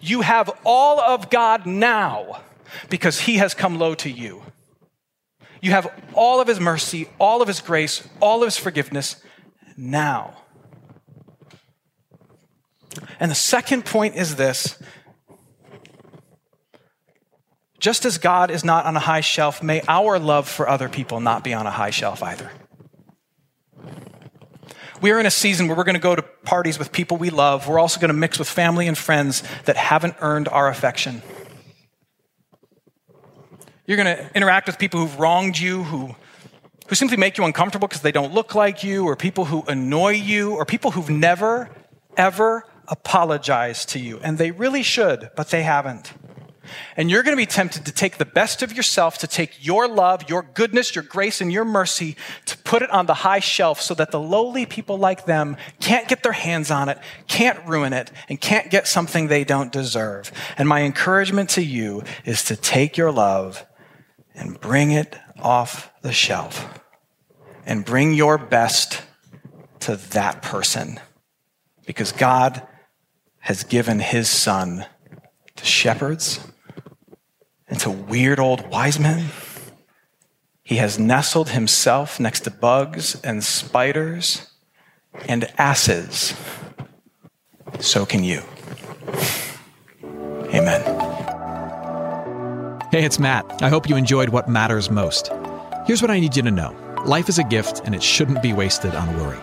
You 0.00 0.20
have 0.20 0.50
all 0.64 1.00
of 1.00 1.30
God 1.30 1.66
now 1.66 2.42
because 2.88 3.20
He 3.20 3.36
has 3.36 3.54
come 3.54 3.78
low 3.78 3.94
to 3.96 4.10
you. 4.10 4.42
You 5.60 5.72
have 5.72 5.92
all 6.12 6.40
of 6.40 6.46
His 6.46 6.60
mercy, 6.60 7.08
all 7.18 7.42
of 7.42 7.48
His 7.48 7.60
grace, 7.60 8.06
all 8.20 8.42
of 8.42 8.46
His 8.46 8.56
forgiveness 8.56 9.16
now. 9.76 10.36
And 13.18 13.30
the 13.30 13.36
second 13.36 13.84
point 13.84 14.16
is 14.16 14.36
this 14.36 14.78
just 17.78 18.04
as 18.04 18.18
God 18.18 18.50
is 18.50 18.64
not 18.64 18.86
on 18.86 18.96
a 18.96 19.00
high 19.00 19.20
shelf, 19.20 19.62
may 19.62 19.82
our 19.88 20.18
love 20.18 20.48
for 20.48 20.68
other 20.68 20.88
people 20.88 21.20
not 21.20 21.44
be 21.44 21.52
on 21.52 21.66
a 21.66 21.70
high 21.70 21.90
shelf 21.90 22.22
either. 22.22 22.50
We 25.02 25.10
are 25.10 25.20
in 25.20 25.26
a 25.26 25.30
season 25.30 25.68
where 25.68 25.76
we're 25.76 25.84
going 25.84 25.94
to 25.94 26.00
go 26.00 26.16
to 26.16 26.22
parties 26.22 26.78
with 26.78 26.90
people 26.90 27.18
we 27.18 27.28
love. 27.28 27.68
We're 27.68 27.78
also 27.78 28.00
going 28.00 28.08
to 28.08 28.14
mix 28.14 28.38
with 28.38 28.48
family 28.48 28.88
and 28.88 28.96
friends 28.96 29.42
that 29.66 29.76
haven't 29.76 30.16
earned 30.20 30.48
our 30.48 30.68
affection. 30.68 31.22
You're 33.86 33.98
going 33.98 34.16
to 34.16 34.30
interact 34.34 34.66
with 34.66 34.78
people 34.78 35.00
who've 35.00 35.18
wronged 35.18 35.58
you, 35.58 35.82
who, 35.84 36.16
who 36.88 36.94
simply 36.94 37.18
make 37.18 37.36
you 37.36 37.44
uncomfortable 37.44 37.88
because 37.88 38.02
they 38.02 38.10
don't 38.10 38.32
look 38.32 38.54
like 38.54 38.82
you, 38.82 39.04
or 39.04 39.16
people 39.16 39.44
who 39.44 39.64
annoy 39.68 40.12
you, 40.12 40.54
or 40.54 40.64
people 40.64 40.92
who've 40.92 41.10
never, 41.10 41.68
ever 42.16 42.64
apologized 42.88 43.90
to 43.90 43.98
you. 43.98 44.18
And 44.22 44.38
they 44.38 44.50
really 44.50 44.82
should, 44.82 45.30
but 45.36 45.50
they 45.50 45.62
haven't. 45.62 46.14
And 46.96 47.10
you're 47.10 47.22
going 47.22 47.36
to 47.36 47.40
be 47.40 47.46
tempted 47.46 47.86
to 47.86 47.92
take 47.92 48.18
the 48.18 48.24
best 48.24 48.62
of 48.62 48.72
yourself, 48.72 49.18
to 49.18 49.26
take 49.26 49.64
your 49.64 49.88
love, 49.88 50.28
your 50.28 50.42
goodness, 50.42 50.94
your 50.94 51.04
grace, 51.04 51.40
and 51.40 51.52
your 51.52 51.64
mercy, 51.64 52.16
to 52.46 52.58
put 52.58 52.82
it 52.82 52.90
on 52.90 53.06
the 53.06 53.14
high 53.14 53.40
shelf 53.40 53.80
so 53.80 53.94
that 53.94 54.10
the 54.10 54.20
lowly 54.20 54.66
people 54.66 54.98
like 54.98 55.24
them 55.24 55.56
can't 55.80 56.08
get 56.08 56.22
their 56.22 56.32
hands 56.32 56.70
on 56.70 56.88
it, 56.88 56.98
can't 57.28 57.66
ruin 57.66 57.92
it, 57.92 58.10
and 58.28 58.40
can't 58.40 58.70
get 58.70 58.86
something 58.86 59.28
they 59.28 59.44
don't 59.44 59.72
deserve. 59.72 60.32
And 60.58 60.68
my 60.68 60.82
encouragement 60.82 61.50
to 61.50 61.62
you 61.62 62.02
is 62.24 62.44
to 62.44 62.56
take 62.56 62.96
your 62.96 63.12
love 63.12 63.64
and 64.34 64.60
bring 64.60 64.90
it 64.92 65.16
off 65.38 65.90
the 66.02 66.12
shelf 66.12 66.80
and 67.64 67.84
bring 67.84 68.14
your 68.14 68.38
best 68.38 69.02
to 69.80 69.96
that 69.96 70.42
person 70.42 71.00
because 71.86 72.12
God 72.12 72.66
has 73.38 73.64
given 73.64 74.00
his 74.00 74.28
son 74.28 74.84
to 75.56 75.64
shepherds 75.64 76.40
and 77.68 77.78
to 77.80 77.90
weird 77.90 78.38
old 78.38 78.68
wise 78.68 78.98
men. 78.98 79.26
He 80.62 80.76
has 80.76 80.98
nestled 80.98 81.50
himself 81.50 82.18
next 82.18 82.40
to 82.40 82.50
bugs 82.50 83.20
and 83.22 83.42
spiders 83.42 84.50
and 85.28 85.50
asses. 85.58 86.34
So 87.78 88.04
can 88.04 88.24
you. 88.24 88.42
Amen. 90.54 90.82
Hey, 92.90 93.04
it's 93.04 93.18
Matt. 93.18 93.62
I 93.62 93.68
hope 93.68 93.88
you 93.88 93.96
enjoyed 93.96 94.30
what 94.30 94.48
matters 94.48 94.90
most. 94.90 95.30
Here's 95.86 96.02
what 96.02 96.10
I 96.10 96.18
need 96.18 96.36
you 96.36 96.42
to 96.42 96.50
know 96.50 96.74
life 97.04 97.28
is 97.28 97.38
a 97.38 97.44
gift, 97.44 97.82
and 97.84 97.94
it 97.94 98.02
shouldn't 98.02 98.42
be 98.42 98.52
wasted 98.52 98.94
on 98.94 99.16
worry. 99.18 99.38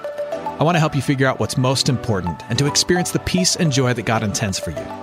I 0.60 0.64
want 0.64 0.76
to 0.76 0.80
help 0.80 0.96
you 0.96 1.02
figure 1.02 1.28
out 1.28 1.40
what's 1.40 1.58
most 1.58 1.88
important 1.88 2.42
and 2.50 2.60
to 2.60 2.68
experience 2.68 3.12
the 3.12 3.20
peace 3.20 3.56
and 3.56 3.72
joy 3.72 3.94
that 3.94 4.06
God 4.06 4.24
intends 4.24 4.60
for 4.60 4.72
you. 4.72 5.03